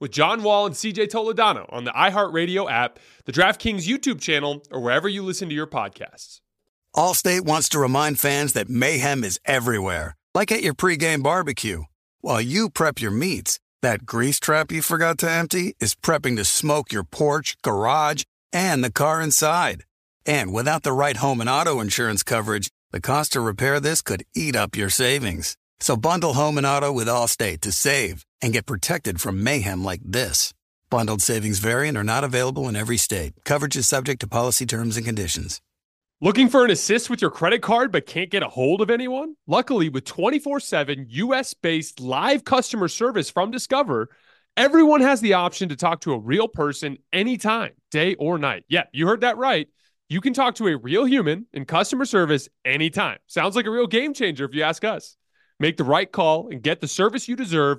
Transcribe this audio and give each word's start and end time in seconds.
with 0.00 0.10
John 0.10 0.42
Wall 0.42 0.66
and 0.66 0.74
CJ 0.74 1.08
Toledano 1.08 1.66
on 1.72 1.84
the 1.84 1.92
iHeartRadio 1.92 2.70
app, 2.70 2.98
the 3.26 3.32
DraftKings 3.32 3.86
YouTube 3.86 4.20
channel, 4.20 4.62
or 4.70 4.80
wherever 4.80 5.08
you 5.08 5.22
listen 5.22 5.48
to 5.50 5.54
your 5.54 5.66
podcasts. 5.66 6.40
Allstate 6.96 7.42
wants 7.42 7.68
to 7.68 7.78
remind 7.78 8.18
fans 8.18 8.54
that 8.54 8.68
mayhem 8.68 9.22
is 9.22 9.38
everywhere, 9.44 10.16
like 10.34 10.50
at 10.50 10.62
your 10.62 10.74
pregame 10.74 11.22
barbecue. 11.22 11.84
While 12.20 12.40
you 12.40 12.70
prep 12.70 13.00
your 13.00 13.12
meats, 13.12 13.60
that 13.82 14.04
grease 14.06 14.40
trap 14.40 14.72
you 14.72 14.82
forgot 14.82 15.18
to 15.18 15.30
empty 15.30 15.76
is 15.78 15.94
prepping 15.94 16.36
to 16.36 16.44
smoke 16.44 16.92
your 16.92 17.04
porch, 17.04 17.56
garage, 17.62 18.24
and 18.52 18.82
the 18.82 18.90
car 18.90 19.20
inside. 19.20 19.84
And 20.26 20.52
without 20.52 20.82
the 20.82 20.92
right 20.92 21.16
home 21.16 21.40
and 21.40 21.48
auto 21.48 21.80
insurance 21.80 22.22
coverage, 22.22 22.70
the 22.90 23.00
cost 23.00 23.32
to 23.32 23.40
repair 23.40 23.78
this 23.78 24.02
could 24.02 24.24
eat 24.34 24.56
up 24.56 24.76
your 24.76 24.90
savings. 24.90 25.56
So 25.78 25.96
bundle 25.96 26.34
home 26.34 26.58
and 26.58 26.66
auto 26.66 26.92
with 26.92 27.06
Allstate 27.06 27.60
to 27.60 27.72
save 27.72 28.26
and 28.42 28.52
get 28.52 28.66
protected 28.66 29.20
from 29.20 29.42
mayhem 29.42 29.84
like 29.84 30.00
this. 30.04 30.52
Bundled 30.90 31.22
savings 31.22 31.60
variant 31.60 31.96
are 31.96 32.04
not 32.04 32.24
available 32.24 32.68
in 32.68 32.74
every 32.74 32.96
state. 32.96 33.32
Coverage 33.44 33.76
is 33.76 33.86
subject 33.86 34.20
to 34.20 34.26
policy 34.26 34.66
terms 34.66 34.96
and 34.96 35.06
conditions. 35.06 35.60
Looking 36.20 36.48
for 36.50 36.64
an 36.64 36.70
assist 36.70 37.08
with 37.08 37.22
your 37.22 37.30
credit 37.30 37.62
card 37.62 37.90
but 37.92 38.04
can't 38.04 38.28
get 38.28 38.42
a 38.42 38.48
hold 38.48 38.82
of 38.82 38.90
anyone? 38.90 39.36
Luckily, 39.46 39.88
with 39.88 40.04
24 40.04 40.60
7 40.60 41.06
US 41.08 41.54
based 41.54 41.98
live 42.00 42.44
customer 42.44 42.88
service 42.88 43.30
from 43.30 43.50
Discover, 43.50 44.10
everyone 44.56 45.00
has 45.00 45.22
the 45.22 45.34
option 45.34 45.70
to 45.70 45.76
talk 45.76 46.02
to 46.02 46.12
a 46.12 46.18
real 46.18 46.48
person 46.48 46.98
anytime, 47.12 47.72
day 47.90 48.16
or 48.16 48.36
night. 48.36 48.64
Yeah, 48.68 48.84
you 48.92 49.06
heard 49.06 49.22
that 49.22 49.38
right. 49.38 49.68
You 50.10 50.20
can 50.20 50.34
talk 50.34 50.56
to 50.56 50.66
a 50.66 50.76
real 50.76 51.04
human 51.04 51.46
in 51.52 51.64
customer 51.64 52.04
service 52.04 52.48
anytime. 52.64 53.18
Sounds 53.26 53.56
like 53.56 53.66
a 53.66 53.70
real 53.70 53.86
game 53.86 54.12
changer 54.12 54.44
if 54.44 54.54
you 54.54 54.62
ask 54.62 54.84
us. 54.84 55.16
Make 55.60 55.76
the 55.76 55.84
right 55.84 56.10
call 56.10 56.48
and 56.50 56.60
get 56.60 56.80
the 56.80 56.88
service 56.88 57.28
you 57.28 57.36
deserve 57.36 57.78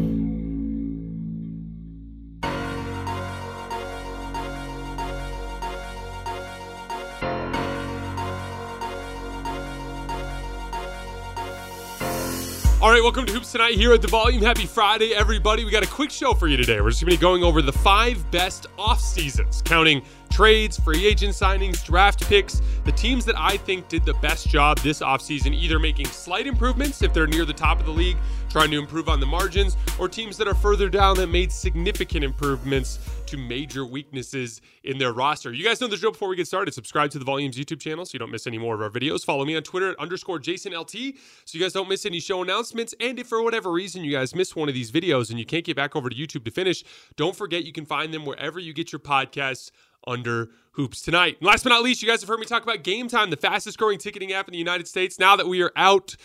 All 12.81 12.89
right, 12.89 13.03
welcome 13.03 13.27
to 13.27 13.31
Hoops 13.31 13.51
Tonight 13.51 13.75
here 13.75 13.93
at 13.93 14.01
the 14.01 14.07
Volume. 14.07 14.41
Happy 14.41 14.65
Friday, 14.65 15.13
everybody. 15.13 15.63
We 15.63 15.69
got 15.69 15.83
a 15.83 15.87
quick 15.87 16.09
show 16.09 16.33
for 16.33 16.47
you 16.47 16.57
today. 16.57 16.81
We're 16.81 16.89
just 16.89 17.03
going 17.03 17.11
to 17.11 17.15
be 17.15 17.21
going 17.21 17.43
over 17.43 17.61
the 17.61 17.71
five 17.71 18.29
best 18.31 18.65
off 18.79 18.99
seasons, 18.99 19.61
counting 19.61 20.01
trades, 20.31 20.79
free 20.79 21.05
agent 21.05 21.35
signings, 21.35 21.85
draft 21.85 22.27
picks, 22.27 22.59
the 22.83 22.91
teams 22.91 23.23
that 23.25 23.35
I 23.37 23.57
think 23.57 23.87
did 23.87 24.03
the 24.03 24.15
best 24.15 24.49
job 24.49 24.79
this 24.79 25.01
offseason, 25.01 25.53
either 25.53 25.77
making 25.77 26.07
slight 26.07 26.47
improvements 26.47 27.03
if 27.03 27.13
they're 27.13 27.27
near 27.27 27.45
the 27.45 27.53
top 27.53 27.79
of 27.79 27.85
the 27.85 27.91
league, 27.91 28.17
trying 28.51 28.69
to 28.71 28.77
improve 28.77 29.07
on 29.07 29.19
the 29.19 29.25
margins, 29.25 29.77
or 29.99 30.09
teams 30.09 30.37
that 30.37 30.47
are 30.47 30.53
further 30.53 30.89
down 30.89 31.15
that 31.17 31.27
made 31.27 31.51
significant 31.51 32.23
improvements 32.23 32.99
to 33.25 33.37
major 33.37 33.85
weaknesses 33.85 34.61
in 34.83 34.97
their 34.97 35.13
roster. 35.13 35.53
You 35.53 35.63
guys 35.63 35.79
know 35.79 35.87
the 35.87 35.95
drill 35.95 36.11
before 36.11 36.27
we 36.27 36.35
get 36.35 36.47
started. 36.47 36.73
Subscribe 36.73 37.11
to 37.11 37.19
the 37.19 37.25
Volumes 37.25 37.55
YouTube 37.57 37.79
channel 37.79 38.05
so 38.05 38.11
you 38.13 38.19
don't 38.19 38.31
miss 38.31 38.45
any 38.45 38.57
more 38.57 38.75
of 38.75 38.81
our 38.81 38.89
videos. 38.89 39.23
Follow 39.23 39.45
me 39.45 39.55
on 39.55 39.63
Twitter 39.63 39.91
at 39.91 39.99
underscore 39.99 40.39
JasonLT 40.39 41.17
so 41.45 41.57
you 41.57 41.63
guys 41.63 41.71
don't 41.71 41.87
miss 41.87 42.05
any 42.05 42.19
show 42.19 42.41
announcements. 42.41 42.93
And 42.99 43.17
if 43.17 43.27
for 43.27 43.41
whatever 43.41 43.71
reason 43.71 44.03
you 44.03 44.11
guys 44.11 44.35
miss 44.35 44.55
one 44.55 44.67
of 44.67 44.75
these 44.75 44.91
videos 44.91 45.29
and 45.29 45.39
you 45.39 45.45
can't 45.45 45.63
get 45.63 45.77
back 45.77 45.95
over 45.95 46.09
to 46.09 46.15
YouTube 46.15 46.43
to 46.43 46.51
finish, 46.51 46.83
don't 47.15 47.35
forget 47.35 47.63
you 47.63 47.71
can 47.71 47.85
find 47.85 48.13
them 48.13 48.25
wherever 48.25 48.59
you 48.59 48.73
get 48.73 48.91
your 48.91 48.99
podcasts 48.99 49.71
under 50.07 50.49
hoops 50.71 51.01
tonight. 51.01 51.37
And 51.39 51.47
last 51.47 51.63
but 51.63 51.69
not 51.69 51.83
least, 51.83 52.01
you 52.01 52.07
guys 52.07 52.21
have 52.21 52.27
heard 52.27 52.39
me 52.39 52.45
talk 52.45 52.63
about 52.63 52.83
Game 52.83 53.07
Time, 53.07 53.29
the 53.29 53.37
fastest 53.37 53.77
growing 53.77 53.97
ticketing 53.97 54.33
app 54.33 54.47
in 54.47 54.51
the 54.51 54.57
United 54.57 54.87
States. 54.87 55.19
Now 55.19 55.35
that 55.35 55.47
we 55.47 55.61
are 55.61 55.71
out 55.75 56.15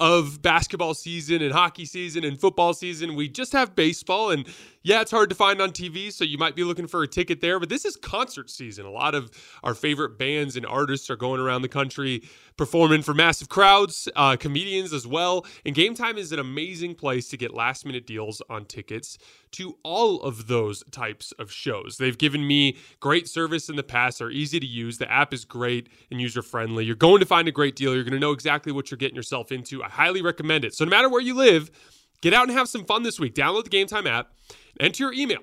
of 0.00 0.42
basketball 0.42 0.94
season 0.94 1.42
and 1.42 1.52
hockey 1.52 1.84
season 1.84 2.24
and 2.24 2.40
football 2.40 2.74
season, 2.74 3.14
we 3.14 3.28
just 3.28 3.52
have 3.52 3.74
baseball. 3.74 4.30
And 4.30 4.46
yeah, 4.86 5.00
it's 5.00 5.10
hard 5.10 5.30
to 5.30 5.34
find 5.34 5.60
on 5.60 5.72
TV, 5.72 6.12
so 6.12 6.22
you 6.22 6.38
might 6.38 6.54
be 6.54 6.62
looking 6.62 6.86
for 6.86 7.02
a 7.02 7.08
ticket 7.08 7.40
there. 7.40 7.58
But 7.58 7.68
this 7.68 7.84
is 7.84 7.96
concert 7.96 8.48
season. 8.48 8.86
A 8.86 8.90
lot 8.90 9.16
of 9.16 9.32
our 9.64 9.74
favorite 9.74 10.16
bands 10.16 10.54
and 10.54 10.64
artists 10.64 11.10
are 11.10 11.16
going 11.16 11.40
around 11.40 11.62
the 11.62 11.68
country 11.68 12.22
performing 12.56 13.02
for 13.02 13.12
massive 13.12 13.48
crowds, 13.48 14.08
uh, 14.14 14.36
comedians 14.36 14.92
as 14.92 15.04
well. 15.04 15.44
And 15.64 15.74
Game 15.74 15.96
Time 15.96 16.16
is 16.16 16.30
an 16.30 16.38
amazing 16.38 16.94
place 16.94 17.28
to 17.30 17.36
get 17.36 17.52
last 17.52 17.84
minute 17.84 18.06
deals 18.06 18.40
on 18.48 18.64
tickets 18.64 19.18
to 19.52 19.76
all 19.82 20.22
of 20.22 20.46
those 20.46 20.84
types 20.92 21.32
of 21.32 21.50
shows. 21.50 21.96
They've 21.98 22.16
given 22.16 22.46
me 22.46 22.76
great 23.00 23.26
service 23.26 23.68
in 23.68 23.74
the 23.74 23.82
past, 23.82 24.20
they're 24.20 24.30
easy 24.30 24.60
to 24.60 24.66
use. 24.66 24.98
The 24.98 25.10
app 25.10 25.34
is 25.34 25.44
great 25.44 25.88
and 26.12 26.20
user 26.20 26.42
friendly. 26.42 26.84
You're 26.84 26.94
going 26.94 27.18
to 27.18 27.26
find 27.26 27.48
a 27.48 27.52
great 27.52 27.74
deal. 27.74 27.92
You're 27.92 28.04
going 28.04 28.12
to 28.12 28.20
know 28.20 28.30
exactly 28.30 28.70
what 28.70 28.92
you're 28.92 28.98
getting 28.98 29.16
yourself 29.16 29.50
into. 29.50 29.82
I 29.82 29.88
highly 29.88 30.22
recommend 30.22 30.64
it. 30.64 30.74
So, 30.74 30.84
no 30.84 30.90
matter 30.90 31.08
where 31.08 31.20
you 31.20 31.34
live, 31.34 31.72
get 32.20 32.34
out 32.34 32.48
and 32.48 32.56
have 32.56 32.68
some 32.68 32.84
fun 32.84 33.02
this 33.02 33.20
week. 33.20 33.34
Download 33.34 33.64
the 33.64 33.70
Game 33.70 33.86
Time 33.86 34.06
app, 34.06 34.32
enter 34.80 35.04
your 35.04 35.12
email, 35.12 35.40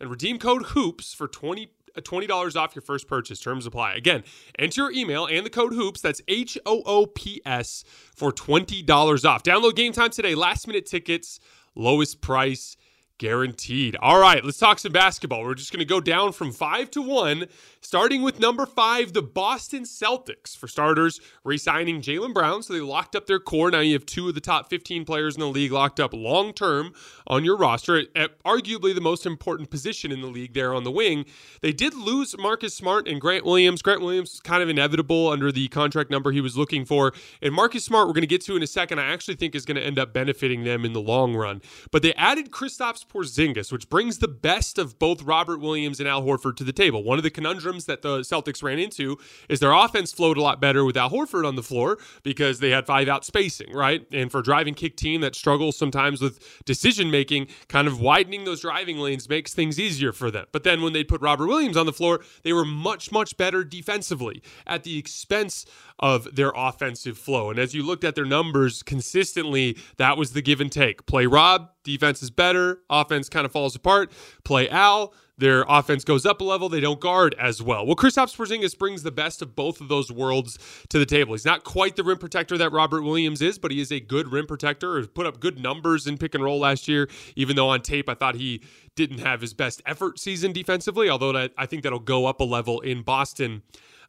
and 0.00 0.10
redeem 0.10 0.38
code 0.38 0.66
HOOPS 0.66 1.14
for 1.14 1.28
20 1.28 1.70
uh, 1.96 2.00
$20 2.00 2.56
off 2.56 2.74
your 2.74 2.82
first 2.82 3.08
purchase. 3.08 3.40
Terms 3.40 3.64
apply. 3.66 3.94
Again, 3.94 4.22
enter 4.58 4.82
your 4.82 4.92
email 4.92 5.26
and 5.26 5.46
the 5.46 5.50
code 5.50 5.72
HOOPS, 5.72 6.00
that's 6.00 6.20
H 6.28 6.58
O 6.66 6.82
O 6.84 7.06
P 7.06 7.40
S, 7.46 7.84
for 8.14 8.32
$20 8.32 9.24
off. 9.24 9.42
Download 9.42 9.74
game 9.74 9.92
time 9.92 10.10
today. 10.10 10.34
Last 10.34 10.66
minute 10.66 10.86
tickets, 10.86 11.40
lowest 11.74 12.20
price 12.20 12.76
guaranteed. 13.18 13.96
All 13.96 14.20
right, 14.20 14.44
let's 14.44 14.58
talk 14.58 14.78
some 14.78 14.92
basketball. 14.92 15.42
We're 15.42 15.54
just 15.54 15.72
going 15.72 15.80
to 15.80 15.84
go 15.84 16.00
down 16.00 16.32
from 16.32 16.52
five 16.52 16.90
to 16.92 17.02
one, 17.02 17.46
starting 17.80 18.22
with 18.22 18.40
number 18.40 18.66
five, 18.66 19.12
the 19.12 19.22
Boston 19.22 19.84
Celtics. 19.84 20.56
For 20.56 20.68
starters, 20.68 21.20
re 21.44 21.58
signing 21.58 22.02
Jaylen 22.02 22.34
Brown. 22.34 22.62
So 22.62 22.72
they 22.72 22.80
locked 22.80 23.16
up 23.16 23.26
their 23.26 23.38
core. 23.38 23.70
Now 23.70 23.80
you 23.80 23.94
have 23.94 24.06
two 24.06 24.28
of 24.28 24.34
the 24.34 24.40
top 24.40 24.68
15 24.68 25.04
players 25.04 25.34
in 25.34 25.40
the 25.40 25.48
league 25.48 25.72
locked 25.72 26.00
up 26.00 26.12
long 26.12 26.52
term 26.52 26.92
on 27.26 27.44
your 27.44 27.56
roster 27.56 28.04
at 28.14 28.42
arguably 28.44 28.94
the 28.94 29.00
most 29.00 29.26
important 29.26 29.70
position 29.70 30.12
in 30.12 30.20
the 30.20 30.26
league 30.26 30.54
there 30.54 30.74
on 30.74 30.84
the 30.84 30.90
wing. 30.90 31.24
They 31.62 31.72
did 31.72 31.94
lose 31.94 32.36
Marcus 32.38 32.74
Smart 32.74 33.08
and 33.08 33.20
Grant 33.20 33.44
Williams. 33.44 33.82
Grant 33.82 34.00
Williams 34.00 34.34
is 34.34 34.40
kind 34.40 34.62
of 34.62 34.68
inevitable 34.68 35.28
under 35.28 35.50
the 35.50 35.68
contract 35.68 36.10
number 36.10 36.32
he 36.32 36.40
was 36.40 36.56
looking 36.56 36.84
for. 36.84 37.12
And 37.40 37.54
Marcus 37.54 37.84
Smart, 37.84 38.06
we're 38.06 38.14
going 38.14 38.22
to 38.22 38.26
get 38.26 38.42
to 38.42 38.56
in 38.56 38.62
a 38.62 38.66
second, 38.66 38.98
I 38.98 39.12
actually 39.12 39.36
think 39.36 39.54
is 39.54 39.64
going 39.64 39.76
to 39.76 39.82
end 39.82 39.98
up 39.98 40.12
benefiting 40.12 40.64
them 40.64 40.84
in 40.84 40.92
the 40.92 41.00
long 41.00 41.34
run. 41.34 41.62
But 41.90 42.02
they 42.02 42.14
added 42.14 42.50
Kristaps 42.50 43.05
Porzingis, 43.08 43.72
which 43.72 43.88
brings 43.88 44.18
the 44.18 44.28
best 44.28 44.78
of 44.78 44.98
both 44.98 45.22
Robert 45.22 45.60
Williams 45.60 46.00
and 46.00 46.08
Al 46.08 46.22
Horford 46.22 46.56
to 46.56 46.64
the 46.64 46.72
table. 46.72 47.02
One 47.02 47.18
of 47.18 47.24
the 47.24 47.30
conundrums 47.30 47.86
that 47.86 48.02
the 48.02 48.20
Celtics 48.20 48.62
ran 48.62 48.78
into 48.78 49.18
is 49.48 49.60
their 49.60 49.72
offense 49.72 50.12
flowed 50.12 50.36
a 50.36 50.42
lot 50.42 50.60
better 50.60 50.84
with 50.84 50.96
Al 50.96 51.10
Horford 51.10 51.46
on 51.46 51.56
the 51.56 51.62
floor 51.62 51.98
because 52.22 52.60
they 52.60 52.70
had 52.70 52.86
five 52.86 53.08
out 53.08 53.24
spacing, 53.24 53.72
right? 53.72 54.06
And 54.12 54.30
for 54.30 54.40
a 54.40 54.42
driving 54.42 54.74
kick 54.74 54.96
team 54.96 55.20
that 55.22 55.34
struggles 55.34 55.76
sometimes 55.76 56.20
with 56.20 56.64
decision 56.64 57.10
making, 57.10 57.48
kind 57.68 57.88
of 57.88 58.00
widening 58.00 58.44
those 58.44 58.60
driving 58.60 58.98
lanes 58.98 59.28
makes 59.28 59.54
things 59.54 59.78
easier 59.78 60.12
for 60.12 60.30
them. 60.30 60.46
But 60.52 60.64
then 60.64 60.82
when 60.82 60.92
they 60.92 61.04
put 61.04 61.20
Robert 61.20 61.46
Williams 61.46 61.76
on 61.76 61.86
the 61.86 61.92
floor, 61.92 62.20
they 62.42 62.52
were 62.52 62.64
much, 62.64 63.12
much 63.12 63.36
better 63.36 63.64
defensively 63.64 64.42
at 64.66 64.82
the 64.82 64.98
expense 64.98 65.64
of 65.98 66.34
their 66.34 66.52
offensive 66.54 67.16
flow. 67.16 67.50
And 67.50 67.58
as 67.58 67.74
you 67.74 67.82
looked 67.82 68.04
at 68.04 68.14
their 68.14 68.26
numbers 68.26 68.82
consistently, 68.82 69.78
that 69.96 70.16
was 70.16 70.32
the 70.32 70.42
give 70.42 70.60
and 70.60 70.70
take. 70.70 71.06
Play 71.06 71.26
Rob, 71.26 71.70
defense 71.86 72.22
is 72.22 72.30
better, 72.30 72.80
offense 72.90 73.30
kind 73.30 73.46
of 73.46 73.52
falls 73.52 73.74
apart. 73.74 74.12
Play 74.44 74.68
Al, 74.68 75.14
their 75.38 75.64
offense 75.68 76.04
goes 76.04 76.24
up 76.26 76.40
a 76.40 76.44
level. 76.44 76.68
They 76.68 76.80
don't 76.80 77.00
guard 77.00 77.34
as 77.38 77.62
well. 77.62 77.86
Well, 77.86 77.96
Kristaps 77.96 78.36
Porzingis 78.36 78.76
brings 78.76 79.02
the 79.02 79.10
best 79.10 79.42
of 79.42 79.54
both 79.54 79.80
of 79.80 79.88
those 79.88 80.10
worlds 80.10 80.58
to 80.88 80.98
the 80.98 81.06
table. 81.06 81.34
He's 81.34 81.44
not 81.44 81.62
quite 81.64 81.96
the 81.96 82.04
rim 82.04 82.18
protector 82.18 82.58
that 82.58 82.72
Robert 82.72 83.02
Williams 83.02 83.42
is, 83.42 83.58
but 83.58 83.70
he 83.70 83.80
is 83.80 83.92
a 83.92 84.00
good 84.00 84.32
rim 84.32 84.46
protector. 84.46 85.00
He 85.00 85.06
put 85.06 85.26
up 85.26 85.40
good 85.40 85.58
numbers 85.58 86.06
in 86.06 86.18
pick 86.18 86.34
and 86.34 86.42
roll 86.42 86.58
last 86.58 86.88
year, 86.88 87.08
even 87.36 87.56
though 87.56 87.68
on 87.68 87.82
tape 87.82 88.08
I 88.08 88.14
thought 88.14 88.34
he 88.34 88.62
didn't 88.94 89.18
have 89.18 89.40
his 89.40 89.54
best 89.54 89.82
effort 89.86 90.18
season 90.18 90.52
defensively, 90.52 91.08
although 91.08 91.32
that, 91.32 91.52
I 91.56 91.66
think 91.66 91.82
that'll 91.82 91.98
go 91.98 92.26
up 92.26 92.40
a 92.40 92.44
level 92.44 92.80
in 92.80 93.02
Boston. 93.02 93.62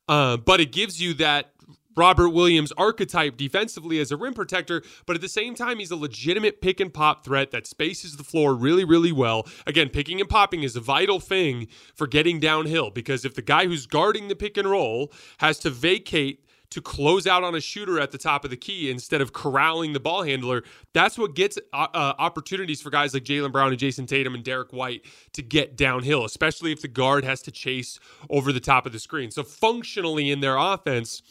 Uh, 0.08 0.38
but 0.38 0.62
it 0.62 0.72
gives 0.72 1.02
you 1.02 1.14
that 1.16 1.52
Robert 1.98 2.30
Williams 2.30 2.72
archetype 2.78 3.36
defensively 3.36 4.00
as 4.00 4.12
a 4.12 4.18
rim 4.18 4.34
protector, 4.34 4.84
but 5.06 5.16
at 5.16 5.22
the 5.22 5.30
same 5.30 5.56
time, 5.56 5.80
he's 5.80 5.92
a 5.92 5.96
legitimate 5.96 6.62
pick 6.62 6.80
and 6.80 6.94
pop 6.94 7.26
threat 7.26 7.52
that 7.52 7.68
spaces 7.68 8.18
the 8.18 8.24
floor 8.24 8.54
really, 8.56 8.86
really 8.86 9.12
well. 9.12 9.48
Again, 9.66 9.90
picking 9.90 10.22
and 10.22 10.30
popping 10.30 10.64
is 10.64 10.76
a 10.76 10.82
vital 10.82 11.20
thing 11.20 11.68
for 11.96 12.08
getting 12.08 12.40
downhill 12.40 12.92
because 12.92 13.26
if 13.26 13.34
the 13.34 13.42
guy 13.42 13.66
who's 13.66 13.86
guarding 13.86 14.28
the 14.28 14.36
pick 14.36 14.58
and 14.58 14.70
roll 14.70 15.12
has 15.40 15.58
to 15.60 15.70
vacate 15.70 16.44
to 16.70 16.82
close 16.82 17.26
out 17.26 17.44
on 17.44 17.56
a 17.56 17.62
shooter 17.62 18.00
at 18.00 18.12
the 18.12 18.18
top 18.18 18.44
of 18.44 18.50
the 18.50 18.58
key 18.58 18.92
instead 18.92 19.22
of 19.22 19.32
corralling 19.32 19.94
the 19.94 20.00
ball 20.00 20.24
handler. 20.24 20.64
That's 20.94 21.18
what 21.18 21.34
gets 21.34 21.58
uh, 21.72 21.88
uh, 21.94 22.14
opportunities 22.20 22.82
for 22.82 22.90
guys 22.90 23.14
like 23.14 23.24
Jaylen 23.24 23.52
Brown 23.52 23.70
and 23.70 23.80
Jayson 23.80 24.06
Tatum 24.06 24.36
and 24.36 24.44
Derrick 24.44 24.74
White 24.74 25.06
to 25.34 25.42
get 25.42 25.78
downhill, 25.78 26.26
especially 26.26 26.72
if 26.72 26.82
the 26.82 26.88
guard 26.88 27.24
has 27.24 27.42
to 27.44 27.52
chase 27.52 28.00
over 28.30 28.52
the 28.52 28.60
top 28.60 28.86
of 28.86 28.92
the 28.92 29.00
screen. 29.00 29.32
So 29.32 29.44
functionally 29.44 30.30
in 30.30 30.42
their 30.42 30.58
offense, 30.58 31.22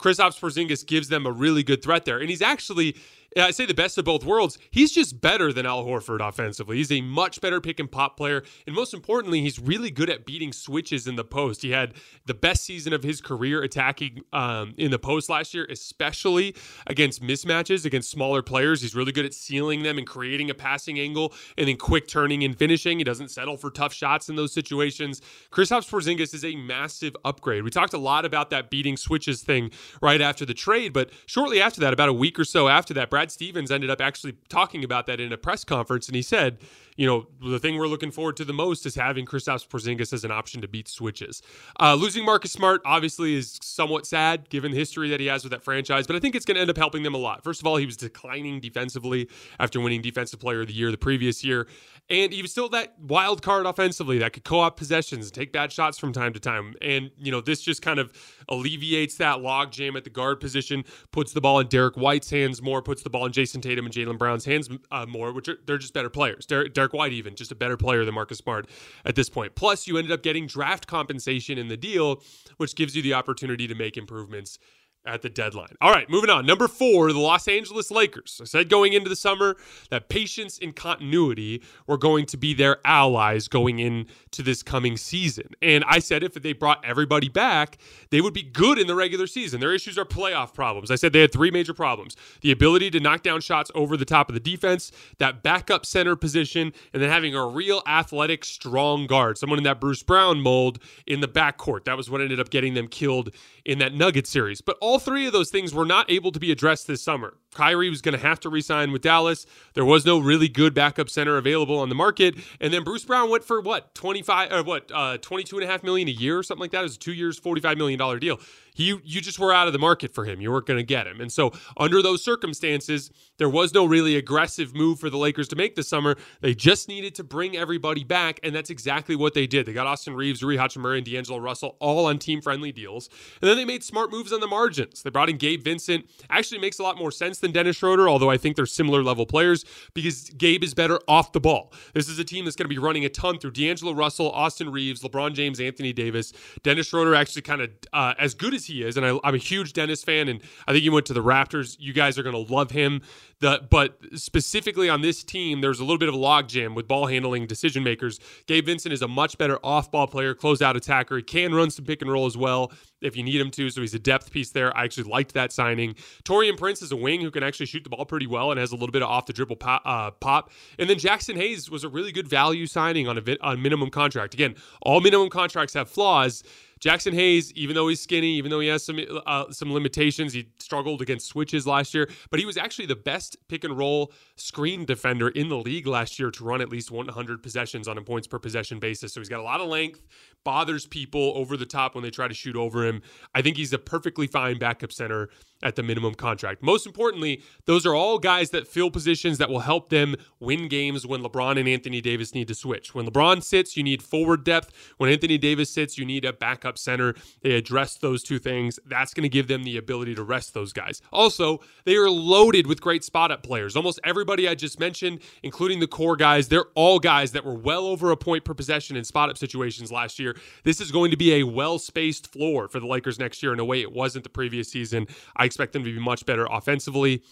Kristaps 0.00 0.40
Porzingis 0.40 0.86
gives 0.86 1.08
them 1.08 1.26
a 1.26 1.32
really 1.32 1.62
good 1.62 1.82
threat 1.82 2.04
there, 2.04 2.18
and 2.18 2.30
he's 2.30 2.42
actually 2.42 2.96
I 3.36 3.52
say 3.52 3.64
the 3.64 3.74
best 3.74 3.96
of 3.96 4.04
both 4.04 4.24
worlds. 4.24 4.58
He's 4.72 4.90
just 4.90 5.20
better 5.20 5.52
than 5.52 5.64
Al 5.64 5.84
Horford 5.84 6.26
offensively. 6.26 6.78
He's 6.78 6.90
a 6.90 7.00
much 7.00 7.40
better 7.40 7.60
pick 7.60 7.78
and 7.78 7.90
pop 7.90 8.16
player. 8.16 8.42
And 8.66 8.74
most 8.74 8.92
importantly, 8.92 9.40
he's 9.40 9.60
really 9.60 9.90
good 9.90 10.10
at 10.10 10.26
beating 10.26 10.52
switches 10.52 11.06
in 11.06 11.14
the 11.14 11.24
post. 11.24 11.62
He 11.62 11.70
had 11.70 11.94
the 12.26 12.34
best 12.34 12.64
season 12.64 12.92
of 12.92 13.04
his 13.04 13.20
career 13.20 13.62
attacking 13.62 14.22
um, 14.32 14.74
in 14.76 14.90
the 14.90 14.98
post 14.98 15.28
last 15.28 15.54
year, 15.54 15.64
especially 15.70 16.56
against 16.88 17.22
mismatches, 17.22 17.84
against 17.84 18.10
smaller 18.10 18.42
players. 18.42 18.82
He's 18.82 18.96
really 18.96 19.12
good 19.12 19.24
at 19.24 19.32
sealing 19.32 19.84
them 19.84 19.96
and 19.96 20.06
creating 20.06 20.50
a 20.50 20.54
passing 20.54 20.98
angle 20.98 21.32
and 21.56 21.68
then 21.68 21.76
quick 21.76 22.08
turning 22.08 22.42
and 22.42 22.58
finishing. 22.58 22.98
He 22.98 23.04
doesn't 23.04 23.30
settle 23.30 23.56
for 23.56 23.70
tough 23.70 23.92
shots 23.92 24.28
in 24.28 24.34
those 24.34 24.52
situations. 24.52 25.22
Kristaps 25.52 25.88
Porzingis 25.88 26.34
is 26.34 26.44
a 26.44 26.56
massive 26.56 27.16
upgrade. 27.24 27.62
We 27.62 27.70
talked 27.70 27.92
a 27.92 27.98
lot 27.98 28.24
about 28.24 28.50
that 28.50 28.70
beating 28.70 28.96
switches 28.96 29.42
thing 29.42 29.70
right 30.02 30.20
after 30.20 30.44
the 30.44 30.54
trade, 30.54 30.92
but 30.92 31.10
shortly 31.26 31.60
after 31.60 31.80
that, 31.80 31.92
about 31.92 32.08
a 32.08 32.12
week 32.12 32.36
or 32.36 32.44
so 32.44 32.68
after 32.68 32.92
that, 32.94 33.08
Brad 33.08 33.19
Stevens 33.28 33.70
ended 33.70 33.90
up 33.90 34.00
actually 34.00 34.36
talking 34.48 34.84
about 34.84 35.06
that 35.06 35.20
in 35.20 35.32
a 35.32 35.36
press 35.36 35.64
conference, 35.64 36.06
and 36.06 36.14
he 36.16 36.22
said, 36.22 36.58
you 37.00 37.06
know, 37.06 37.26
the 37.42 37.58
thing 37.58 37.78
we're 37.78 37.88
looking 37.88 38.10
forward 38.10 38.36
to 38.36 38.44
the 38.44 38.52
most 38.52 38.84
is 38.84 38.94
having 38.94 39.24
Kristaps 39.24 39.66
Porzingis 39.66 40.12
as 40.12 40.22
an 40.22 40.30
option 40.30 40.60
to 40.60 40.68
beat 40.68 40.86
switches. 40.86 41.40
Uh, 41.80 41.94
losing 41.94 42.26
Marcus 42.26 42.52
Smart 42.52 42.82
obviously 42.84 43.36
is 43.36 43.58
somewhat 43.62 44.06
sad 44.06 44.50
given 44.50 44.70
the 44.70 44.76
history 44.76 45.08
that 45.08 45.18
he 45.18 45.24
has 45.24 45.42
with 45.42 45.50
that 45.52 45.64
franchise, 45.64 46.06
but 46.06 46.14
I 46.14 46.18
think 46.18 46.34
it's 46.34 46.44
going 46.44 46.56
to 46.56 46.60
end 46.60 46.68
up 46.68 46.76
helping 46.76 47.02
them 47.02 47.14
a 47.14 47.18
lot. 47.18 47.42
First 47.42 47.62
of 47.62 47.66
all, 47.66 47.78
he 47.78 47.86
was 47.86 47.96
declining 47.96 48.60
defensively 48.60 49.30
after 49.58 49.80
winning 49.80 50.02
Defensive 50.02 50.40
Player 50.40 50.60
of 50.60 50.66
the 50.66 50.74
Year 50.74 50.90
the 50.90 50.98
previous 50.98 51.42
year, 51.42 51.66
and 52.10 52.34
he 52.34 52.42
was 52.42 52.50
still 52.50 52.68
that 52.68 52.98
wild 53.00 53.40
card 53.40 53.64
offensively 53.64 54.18
that 54.18 54.34
could 54.34 54.44
co-op 54.44 54.76
possessions 54.76 55.24
and 55.24 55.32
take 55.32 55.52
bad 55.54 55.72
shots 55.72 55.96
from 55.96 56.12
time 56.12 56.34
to 56.34 56.40
time. 56.40 56.74
And 56.82 57.10
you 57.16 57.32
know, 57.32 57.40
this 57.40 57.62
just 57.62 57.80
kind 57.80 57.98
of 57.98 58.12
alleviates 58.50 59.14
that 59.14 59.38
logjam 59.38 59.96
at 59.96 60.04
the 60.04 60.10
guard 60.10 60.38
position, 60.38 60.84
puts 61.12 61.32
the 61.32 61.40
ball 61.40 61.60
in 61.60 61.68
Derrick 61.68 61.96
White's 61.96 62.28
hands 62.28 62.60
more, 62.60 62.82
puts 62.82 63.02
the 63.02 63.10
ball 63.10 63.24
in 63.24 63.32
Jayson 63.32 63.62
Tatum 63.62 63.86
and 63.86 63.94
Jaylen 63.94 64.18
Brown's 64.18 64.44
hands 64.44 64.68
uh, 64.90 65.06
more, 65.06 65.32
which 65.32 65.48
are 65.48 65.56
they're 65.64 65.78
just 65.78 65.94
better 65.94 66.10
players. 66.10 66.44
Derrick, 66.44 66.74
Derrick 66.90 66.98
White 66.98 67.12
even 67.12 67.34
just 67.34 67.52
a 67.52 67.54
better 67.54 67.76
player 67.76 68.04
than 68.04 68.14
Marcus 68.14 68.38
Smart 68.38 68.68
at 69.04 69.14
this 69.14 69.28
point. 69.28 69.54
Plus, 69.54 69.86
you 69.86 69.96
ended 69.96 70.12
up 70.12 70.22
getting 70.22 70.46
draft 70.46 70.86
compensation 70.86 71.58
in 71.58 71.68
the 71.68 71.76
deal, 71.76 72.22
which 72.56 72.74
gives 72.74 72.96
you 72.96 73.02
the 73.02 73.14
opportunity 73.14 73.66
to 73.68 73.74
make 73.74 73.96
improvements 73.96 74.58
at 75.06 75.22
the 75.22 75.30
deadline. 75.30 75.74
All 75.80 75.90
right, 75.90 76.08
moving 76.10 76.28
on. 76.28 76.44
Number 76.44 76.68
four, 76.68 77.12
the 77.12 77.18
Los 77.18 77.48
Angeles 77.48 77.90
Lakers. 77.90 78.38
I 78.40 78.44
said 78.44 78.68
going 78.68 78.92
into 78.92 79.08
the 79.08 79.16
summer 79.16 79.56
that 79.88 80.08
patience 80.08 80.58
and 80.60 80.76
continuity 80.76 81.62
were 81.86 81.96
going 81.96 82.26
to 82.26 82.36
be 82.36 82.52
their 82.52 82.78
allies 82.84 83.48
going 83.48 83.78
into 83.78 84.42
this 84.42 84.62
coming 84.62 84.96
season. 84.96 85.48
And 85.62 85.84
I 85.88 86.00
said 86.00 86.22
if 86.22 86.34
they 86.34 86.52
brought 86.52 86.84
everybody 86.84 87.28
back, 87.28 87.78
they 88.10 88.20
would 88.20 88.34
be 88.34 88.42
good 88.42 88.78
in 88.78 88.86
the 88.86 88.94
regular 88.94 89.26
season. 89.26 89.60
Their 89.60 89.74
issues 89.74 89.96
are 89.96 90.04
playoff 90.04 90.52
problems. 90.52 90.90
I 90.90 90.96
said 90.96 91.12
they 91.12 91.20
had 91.20 91.32
three 91.32 91.50
major 91.50 91.74
problems 91.74 92.16
the 92.42 92.52
ability 92.52 92.90
to 92.90 93.00
knock 93.00 93.22
down 93.22 93.40
shots 93.40 93.70
over 93.74 93.96
the 93.96 94.04
top 94.04 94.28
of 94.28 94.34
the 94.34 94.40
defense, 94.40 94.92
that 95.18 95.42
backup 95.42 95.86
center 95.86 96.14
position, 96.14 96.72
and 96.92 97.02
then 97.02 97.08
having 97.08 97.34
a 97.34 97.46
real 97.46 97.82
athletic, 97.86 98.44
strong 98.44 99.06
guard, 99.06 99.38
someone 99.38 99.58
in 99.58 99.64
that 99.64 99.80
Bruce 99.80 100.02
Brown 100.02 100.40
mold 100.40 100.78
in 101.06 101.20
the 101.20 101.28
backcourt. 101.28 101.84
That 101.84 101.96
was 101.96 102.10
what 102.10 102.20
ended 102.20 102.40
up 102.40 102.50
getting 102.50 102.74
them 102.74 102.86
killed 102.88 103.30
in 103.64 103.78
that 103.78 103.94
Nugget 103.94 104.26
series. 104.26 104.60
But 104.60 104.76
all 104.80 104.89
three 104.98 105.26
of 105.26 105.32
those 105.32 105.50
things 105.50 105.74
were 105.74 105.84
not 105.84 106.10
able 106.10 106.32
to 106.32 106.40
be 106.40 106.50
addressed 106.50 106.86
this 106.86 107.02
summer. 107.02 107.34
Kyrie 107.54 107.90
was 107.90 108.00
going 108.00 108.16
to 108.16 108.20
have 108.20 108.40
to 108.40 108.48
resign 108.48 108.92
with 108.92 109.02
Dallas. 109.02 109.46
There 109.74 109.84
was 109.84 110.06
no 110.06 110.18
really 110.18 110.48
good 110.48 110.72
backup 110.74 111.10
center 111.10 111.36
available 111.36 111.78
on 111.78 111.88
the 111.88 111.94
market. 111.94 112.36
And 112.60 112.72
then 112.72 112.84
Bruce 112.84 113.04
Brown 113.04 113.30
went 113.30 113.44
for 113.44 113.60
what, 113.60 113.94
25 113.94 114.50
or 114.50 114.54
uh, 114.54 114.62
what, 114.62 114.90
uh, 114.94 115.18
22 115.18 115.56
and 115.58 115.64
a 115.64 115.66
half 115.66 115.82
million 115.82 116.08
a 116.08 116.12
year 116.12 116.38
or 116.38 116.42
something 116.42 116.60
like 116.60 116.70
that. 116.70 116.80
It 116.80 116.84
was 116.84 116.96
a 116.96 116.98
two 116.98 117.12
years, 117.12 117.40
$45 117.40 117.76
million 117.76 118.18
deal 118.18 118.38
you 118.80 119.00
you 119.04 119.20
just 119.20 119.38
were 119.38 119.52
out 119.52 119.66
of 119.66 119.72
the 119.72 119.78
market 119.78 120.14
for 120.14 120.24
him. 120.24 120.40
You 120.40 120.50
weren't 120.50 120.66
going 120.66 120.78
to 120.78 120.84
get 120.84 121.06
him. 121.06 121.20
And 121.20 121.32
so 121.32 121.52
under 121.76 122.02
those 122.02 122.22
circumstances, 122.24 123.10
there 123.38 123.48
was 123.48 123.74
no 123.74 123.84
really 123.84 124.16
aggressive 124.16 124.74
move 124.74 125.00
for 125.00 125.10
the 125.10 125.16
Lakers 125.16 125.48
to 125.48 125.56
make 125.56 125.74
this 125.76 125.88
summer. 125.88 126.16
They 126.40 126.54
just 126.54 126.88
needed 126.88 127.14
to 127.16 127.24
bring 127.24 127.56
everybody 127.56 128.04
back, 128.04 128.40
and 128.42 128.54
that's 128.54 128.70
exactly 128.70 129.16
what 129.16 129.34
they 129.34 129.46
did. 129.46 129.66
They 129.66 129.72
got 129.72 129.86
Austin 129.86 130.14
Reaves, 130.14 130.42
Rui 130.42 130.56
Hachimura, 130.56 130.96
and 130.96 131.06
D'Angelo 131.06 131.38
Russell 131.38 131.76
all 131.80 132.06
on 132.06 132.18
team-friendly 132.18 132.72
deals. 132.72 133.08
And 133.40 133.48
then 133.48 133.56
they 133.56 133.64
made 133.64 133.82
smart 133.82 134.10
moves 134.10 134.32
on 134.32 134.40
the 134.40 134.46
margins. 134.46 135.02
They 135.02 135.10
brought 135.10 135.30
in 135.30 135.36
Gabe 135.36 135.62
Vincent. 135.62 136.08
Actually 136.28 136.60
makes 136.60 136.78
a 136.78 136.82
lot 136.82 136.98
more 136.98 137.10
sense 137.10 137.38
than 137.38 137.52
Dennis 137.52 137.76
Schroeder, 137.76 138.08
although 138.08 138.30
I 138.30 138.36
think 138.36 138.56
they're 138.56 138.66
similar 138.66 139.02
level 139.02 139.26
players 139.26 139.64
because 139.94 140.30
Gabe 140.30 140.62
is 140.62 140.74
better 140.74 141.00
off 141.08 141.32
the 141.32 141.40
ball. 141.40 141.72
This 141.94 142.08
is 142.08 142.18
a 142.18 142.24
team 142.24 142.44
that's 142.44 142.56
going 142.56 142.68
to 142.68 142.74
be 142.74 142.78
running 142.78 143.04
a 143.04 143.08
ton 143.08 143.38
through 143.38 143.52
D'Angelo 143.52 143.92
Russell, 143.92 144.30
Austin 144.30 144.70
Reaves, 144.70 145.02
LeBron 145.02 145.34
James, 145.34 145.60
Anthony 145.60 145.92
Davis. 145.92 146.32
Dennis 146.62 146.86
Schroeder 146.88 147.14
actually 147.14 147.42
kind 147.42 147.62
of 147.62 147.70
uh, 147.92 148.14
as 148.18 148.34
good 148.34 148.54
as 148.54 148.66
he 148.66 148.69
is, 148.70 148.96
and 148.96 149.04
I, 149.04 149.18
am 149.24 149.34
a 149.34 149.38
huge 149.38 149.72
Dennis 149.72 150.02
fan, 150.02 150.28
and 150.28 150.40
I 150.66 150.72
think 150.72 150.82
he 150.82 150.90
went 150.90 151.06
to 151.06 151.12
the 151.12 151.22
Raptors. 151.22 151.76
You 151.78 151.92
guys 151.92 152.18
are 152.18 152.22
going 152.22 152.46
to 152.46 152.52
love 152.52 152.70
him. 152.70 153.02
The 153.40 153.66
but 153.70 153.98
specifically 154.14 154.88
on 154.88 155.00
this 155.00 155.24
team, 155.24 155.60
there's 155.60 155.80
a 155.80 155.84
little 155.84 155.98
bit 155.98 156.08
of 156.08 156.14
a 156.14 156.18
logjam 156.18 156.74
with 156.74 156.86
ball 156.86 157.06
handling 157.06 157.46
decision 157.46 157.82
makers. 157.82 158.20
Gabe 158.46 158.66
Vincent 158.66 158.92
is 158.92 159.02
a 159.02 159.08
much 159.08 159.38
better 159.38 159.58
off 159.64 159.90
ball 159.90 160.06
player, 160.06 160.34
closeout 160.34 160.76
attacker. 160.76 161.16
He 161.16 161.22
can 161.22 161.54
run 161.54 161.70
some 161.70 161.84
pick 161.84 162.02
and 162.02 162.12
roll 162.12 162.26
as 162.26 162.36
well 162.36 162.70
if 163.00 163.16
you 163.16 163.22
need 163.22 163.40
him 163.40 163.50
to. 163.52 163.70
So 163.70 163.80
he's 163.80 163.94
a 163.94 163.98
depth 163.98 164.30
piece 164.30 164.50
there. 164.50 164.76
I 164.76 164.84
actually 164.84 165.10
liked 165.10 165.34
that 165.34 165.52
signing. 165.52 165.94
Taurean 166.24 166.58
Prince 166.58 166.82
is 166.82 166.92
a 166.92 166.96
wing 166.96 167.20
who 167.20 167.30
can 167.30 167.42
actually 167.42 167.66
shoot 167.66 167.84
the 167.84 167.90
ball 167.90 168.04
pretty 168.04 168.26
well 168.26 168.50
and 168.50 168.60
has 168.60 168.72
a 168.72 168.76
little 168.76 168.92
bit 168.92 169.02
of 169.02 169.08
off 169.08 169.26
the 169.26 169.32
dribble 169.32 169.56
pop. 169.56 169.82
Uh, 169.84 170.10
pop. 170.10 170.50
And 170.78 170.88
then 170.88 170.98
Jaxson 170.98 171.36
Hayes 171.36 171.70
was 171.70 171.84
a 171.84 171.88
really 171.88 172.12
good 172.12 172.28
value 172.28 172.66
signing 172.66 173.08
on 173.08 173.18
a, 173.18 173.36
on 173.40 173.62
minimum 173.62 173.90
contract. 173.90 174.34
Again, 174.34 174.54
all 174.82 175.00
minimum 175.00 175.30
contracts 175.30 175.74
have 175.74 175.88
flaws. 175.88 176.42
Jaxson 176.80 177.12
Hayes, 177.12 177.52
even 177.52 177.74
though 177.74 177.88
he's 177.88 178.00
skinny, 178.00 178.32
even 178.36 178.50
though 178.50 178.60
he 178.60 178.68
has 178.68 178.84
some 178.84 178.98
uh, 179.26 179.50
some 179.50 179.72
limitations, 179.72 180.32
he 180.32 180.48
struggled 180.58 181.02
against 181.02 181.26
switches 181.26 181.66
last 181.66 181.92
year, 181.92 182.08
but 182.30 182.40
he 182.40 182.46
was 182.46 182.56
actually 182.56 182.86
the 182.86 182.96
best 182.96 183.36
pick 183.48 183.64
and 183.64 183.76
roll 183.76 184.12
screen 184.36 184.86
defender 184.86 185.28
in 185.28 185.50
the 185.50 185.58
league 185.58 185.86
last 185.86 186.18
year 186.18 186.30
to 186.30 186.44
run 186.44 186.62
at 186.62 186.70
least 186.70 186.90
100 186.90 187.42
possessions 187.42 187.86
on 187.86 187.98
a 187.98 188.02
points 188.02 188.26
per 188.26 188.38
possession 188.38 188.78
basis. 188.78 189.12
So 189.12 189.20
he's 189.20 189.28
got 189.28 189.40
a 189.40 189.42
lot 189.42 189.60
of 189.60 189.68
length, 189.68 190.00
bothers 190.42 190.86
people 190.86 191.32
over 191.36 191.56
the 191.56 191.66
top 191.66 191.94
when 191.94 192.02
they 192.02 192.10
try 192.10 192.28
to 192.28 192.34
shoot 192.34 192.56
over 192.56 192.86
him. 192.86 193.02
I 193.34 193.42
think 193.42 193.58
he's 193.58 193.74
a 193.74 193.78
perfectly 193.78 194.26
fine 194.26 194.58
backup 194.58 194.92
center 194.92 195.28
at 195.62 195.76
the 195.76 195.82
minimum 195.82 196.14
contract. 196.14 196.62
Most 196.62 196.86
importantly, 196.86 197.42
those 197.66 197.84
are 197.86 197.94
all 197.94 198.18
guys 198.18 198.50
that 198.50 198.66
fill 198.66 198.90
positions 198.90 199.38
that 199.38 199.50
will 199.50 199.60
help 199.60 199.90
them 199.90 200.16
win 200.38 200.68
games 200.68 201.06
when 201.06 201.22
LeBron 201.22 201.58
and 201.58 201.68
Anthony 201.68 202.00
Davis 202.00 202.34
need 202.34 202.48
to 202.48 202.54
switch. 202.54 202.94
When 202.94 203.06
LeBron 203.06 203.42
sits, 203.42 203.76
you 203.76 203.82
need 203.82 204.02
forward 204.02 204.44
depth. 204.44 204.72
When 204.96 205.10
Anthony 205.10 205.38
Davis 205.38 205.70
sits, 205.70 205.98
you 205.98 206.04
need 206.04 206.24
a 206.24 206.32
backup 206.32 206.78
center. 206.78 207.14
They 207.42 207.52
address 207.52 207.96
those 207.96 208.22
two 208.22 208.38
things. 208.38 208.78
That's 208.86 209.12
going 209.12 209.22
to 209.22 209.28
give 209.28 209.48
them 209.48 209.64
the 209.64 209.76
ability 209.76 210.14
to 210.14 210.22
rest 210.22 210.54
those 210.54 210.72
guys. 210.72 211.02
Also, 211.12 211.60
they 211.84 211.96
are 211.96 212.10
loaded 212.10 212.66
with 212.66 212.80
great 212.80 213.04
spot 213.04 213.30
up 213.30 213.42
players. 213.42 213.76
Almost 213.76 214.00
everybody 214.04 214.48
I 214.48 214.54
just 214.54 214.80
mentioned, 214.80 215.20
including 215.42 215.80
the 215.80 215.86
core 215.86 216.16
guys, 216.16 216.48
they're 216.48 216.66
all 216.74 216.98
guys 216.98 217.32
that 217.32 217.44
were 217.44 217.54
well 217.54 217.86
over 217.86 218.10
a 218.10 218.16
point 218.16 218.44
per 218.44 218.54
possession 218.54 218.96
in 218.96 219.04
spot 219.04 219.28
up 219.28 219.36
situations 219.36 219.92
last 219.92 220.18
year. 220.18 220.36
This 220.64 220.80
is 220.80 220.90
going 220.90 221.10
to 221.10 221.16
be 221.16 221.34
a 221.34 221.42
well 221.44 221.78
spaced 221.78 222.32
floor 222.32 222.68
for 222.68 222.80
the 222.80 222.86
Lakers 222.86 223.18
next 223.18 223.42
year 223.42 223.52
in 223.52 223.60
a 223.60 223.64
way 223.64 223.82
it 223.82 223.92
wasn't 223.92 224.24
the 224.24 224.30
previous 224.30 224.70
season. 224.70 225.06
I 225.36 225.49
expect 225.50 225.72
them 225.72 225.84
to 225.84 225.92
be 225.92 226.00
much 226.00 226.24
better 226.24 226.46
offensively. 226.50 227.22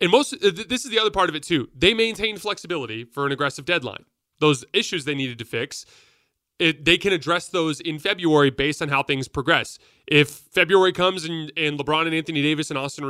And 0.00 0.10
most 0.10 0.32
uh, 0.32 0.50
this 0.68 0.84
is 0.84 0.90
the 0.90 0.98
other 0.98 1.10
part 1.10 1.28
of 1.28 1.34
it 1.34 1.42
too. 1.42 1.68
They 1.76 1.94
maintained 1.94 2.40
flexibility 2.40 3.04
for 3.04 3.26
an 3.26 3.32
aggressive 3.32 3.64
deadline. 3.64 4.04
Those 4.40 4.64
issues 4.72 5.04
they 5.04 5.14
needed 5.14 5.38
to 5.40 5.44
fix, 5.44 5.84
it, 6.58 6.84
they 6.84 6.98
can 6.98 7.12
address 7.12 7.48
those 7.48 7.80
in 7.80 7.98
February 7.98 8.50
based 8.50 8.82
on 8.82 8.88
how 8.88 9.02
things 9.02 9.28
progress. 9.28 9.78
If 10.06 10.28
February 10.28 10.92
comes 10.92 11.24
and, 11.24 11.52
and 11.56 11.78
LeBron 11.78 12.06
and 12.06 12.14
Anthony 12.14 12.42
Davis 12.42 12.70
and 12.70 12.78
Austin 12.78 13.04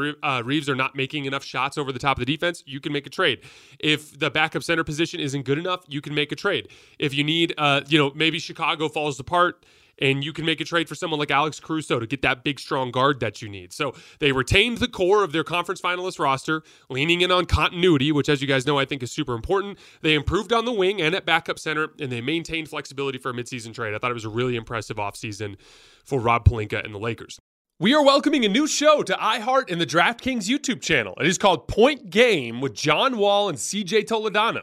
Reaves 0.45 0.69
are 0.69 0.75
not 0.75 0.97
making 0.97 1.25
enough 1.25 1.45
shots 1.45 1.79
over 1.79 1.93
the 1.93 1.99
top 1.99 2.19
of 2.19 2.27
the 2.27 2.37
defense, 2.37 2.63
you 2.67 2.81
can 2.81 2.93
make 2.93 3.07
a 3.07 3.11
trade. 3.11 3.41
If 3.79 4.19
the 4.19 4.31
backup 4.31 4.63
center 4.63 4.85
position 4.85 5.21
isn't 5.21 5.45
good 5.45 5.59
enough, 5.59 5.85
you 5.87 6.01
can 6.01 6.15
make 6.15 6.33
a 6.33 6.37
trade. 6.37 6.69
If 6.99 7.15
you 7.15 7.25
need, 7.25 7.55
uh, 7.57 7.83
you 7.89 7.99
know, 7.99 8.13
maybe 8.15 8.39
Chicago 8.39 8.89
falls 8.89 9.19
apart 9.21 9.65
and 10.01 10.25
you 10.25 10.33
can 10.33 10.45
make 10.45 10.61
a 10.61 10.65
trade 10.65 10.89
for 10.89 10.95
someone 10.95 11.19
like 11.19 11.31
Alex 11.31 11.61
Caruso 11.61 11.99
to 11.99 12.07
get 12.07 12.23
that 12.23 12.45
big, 12.45 12.61
strong 12.61 12.91
guard 12.91 13.21
that 13.21 13.43
you 13.43 13.49
need. 13.49 13.73
So 13.73 13.95
they 14.19 14.33
retained 14.33 14.79
the 14.79 14.89
core 14.89 15.25
of 15.25 15.33
their 15.33 15.45
conference 15.45 15.81
finalist 15.81 16.19
roster, 16.19 16.63
leaning 16.89 17.21
in 17.21 17.31
on 17.31 17.47
continuity, 17.47 18.13
which, 18.13 18.29
as 18.29 18.41
you 18.41 18.49
guys 18.49 18.67
know, 18.67 18.79
I 18.79 18.85
think 18.85 19.03
is 19.03 19.13
super 19.13 19.35
important. 19.35 19.79
They 20.03 20.15
improved 20.15 20.53
on 20.53 20.65
the 20.65 20.73
wing 20.73 21.01
and 21.01 21.15
at 21.15 21.25
backup 21.25 21.59
center, 21.59 21.89
and 22.01 22.11
they 22.11 22.21
maintained 22.21 22.69
flexibility 22.69 23.19
for 23.19 23.31
a 23.31 23.35
midseason 23.35 23.75
trade. 23.75 23.95
I 23.95 23.99
thought 23.99 24.11
it 24.11 24.15
was 24.15 24.25
a 24.25 24.31
really 24.31 24.57
impressive 24.57 24.97
offseason 24.97 25.57
for 26.05 26.21
Rob 26.21 26.45
Pelinka 26.45 26.85
and 26.85 26.95
the 26.95 26.99
Lakers. 26.99 27.39
We 27.81 27.95
are 27.95 28.05
welcoming 28.05 28.45
a 28.45 28.49
new 28.49 28.67
show 28.67 29.05
to 29.05 29.13
iHeart 29.13 29.71
and 29.71 29.81
the 29.81 29.87
DraftKings 29.87 30.49
YouTube 30.49 30.81
channel. 30.81 31.15
It 31.21 31.29
is 31.29 31.39
called 31.39 31.69
Point 31.69 32.11
Game 32.11 32.61
with 32.61 32.75
John 32.75 33.19
Wall 33.19 33.49
and 33.49 33.57
CJ 33.57 34.05
Toledano. 34.07 34.63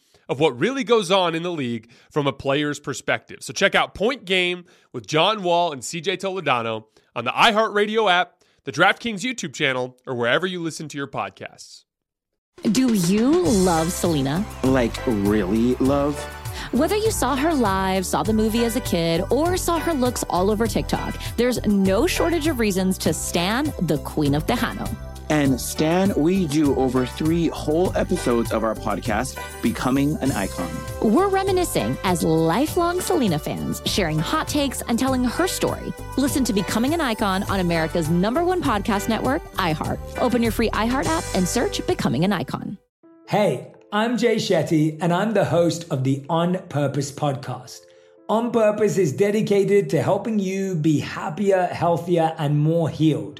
of 0.31 0.39
what 0.39 0.57
really 0.57 0.85
goes 0.85 1.11
on 1.11 1.35
in 1.35 1.43
the 1.43 1.51
league 1.51 1.91
from 2.09 2.25
a 2.25 2.31
player's 2.31 2.79
perspective. 2.79 3.39
So 3.41 3.51
check 3.51 3.75
out 3.75 3.93
Point 3.93 4.23
Game 4.23 4.63
with 4.93 5.05
John 5.05 5.43
Wall 5.43 5.73
and 5.73 5.81
CJ 5.81 6.19
Toledano 6.19 6.85
on 7.13 7.25
the 7.25 7.31
iHeartRadio 7.31 8.09
app, 8.09 8.41
the 8.63 8.71
DraftKings 8.71 9.19
YouTube 9.19 9.53
channel, 9.53 9.97
or 10.07 10.15
wherever 10.15 10.47
you 10.47 10.63
listen 10.63 10.87
to 10.87 10.97
your 10.97 11.07
podcasts. 11.07 11.83
Do 12.63 12.93
you 12.93 13.43
love 13.43 13.91
Selena? 13.91 14.45
Like, 14.63 14.95
really 15.05 15.75
love? 15.75 16.17
Whether 16.71 16.95
you 16.95 17.11
saw 17.11 17.35
her 17.35 17.53
live, 17.53 18.05
saw 18.05 18.23
the 18.23 18.31
movie 18.31 18.63
as 18.63 18.77
a 18.77 18.81
kid, 18.81 19.23
or 19.31 19.57
saw 19.57 19.79
her 19.79 19.93
looks 19.93 20.23
all 20.29 20.49
over 20.49 20.65
TikTok, 20.65 21.21
there's 21.35 21.61
no 21.65 22.07
shortage 22.07 22.47
of 22.47 22.57
reasons 22.59 22.97
to 22.99 23.13
stan 23.13 23.73
the 23.81 23.97
Queen 24.05 24.33
of 24.33 24.45
Tejano. 24.45 25.10
And 25.31 25.61
Stan, 25.61 26.13
we 26.17 26.45
do 26.45 26.75
over 26.75 27.05
three 27.05 27.47
whole 27.47 27.95
episodes 27.95 28.51
of 28.51 28.65
our 28.65 28.75
podcast, 28.75 29.39
Becoming 29.61 30.17
an 30.17 30.29
Icon. 30.33 30.69
We're 31.01 31.29
reminiscing 31.29 31.97
as 32.03 32.21
lifelong 32.21 32.99
Selena 32.99 33.39
fans, 33.39 33.81
sharing 33.85 34.19
hot 34.19 34.49
takes 34.49 34.81
and 34.81 34.99
telling 34.99 35.23
her 35.23 35.47
story. 35.47 35.93
Listen 36.17 36.43
to 36.43 36.51
Becoming 36.51 36.93
an 36.93 36.99
Icon 36.99 37.43
on 37.43 37.61
America's 37.61 38.09
number 38.09 38.43
one 38.43 38.61
podcast 38.61 39.07
network, 39.07 39.41
iHeart. 39.53 39.99
Open 40.17 40.43
your 40.43 40.51
free 40.51 40.69
iHeart 40.71 41.05
app 41.05 41.23
and 41.33 41.47
search 41.47 41.87
Becoming 41.87 42.25
an 42.25 42.33
Icon. 42.33 42.77
Hey, 43.25 43.71
I'm 43.93 44.17
Jay 44.17 44.35
Shetty, 44.35 44.97
and 44.99 45.13
I'm 45.13 45.33
the 45.33 45.45
host 45.45 45.85
of 45.91 46.03
the 46.03 46.25
On 46.27 46.57
Purpose 46.67 47.09
podcast. 47.09 47.79
On 48.27 48.51
Purpose 48.51 48.97
is 48.97 49.13
dedicated 49.13 49.89
to 49.91 50.01
helping 50.01 50.39
you 50.39 50.75
be 50.75 50.99
happier, 50.99 51.67
healthier, 51.67 52.35
and 52.37 52.59
more 52.59 52.89
healed. 52.89 53.39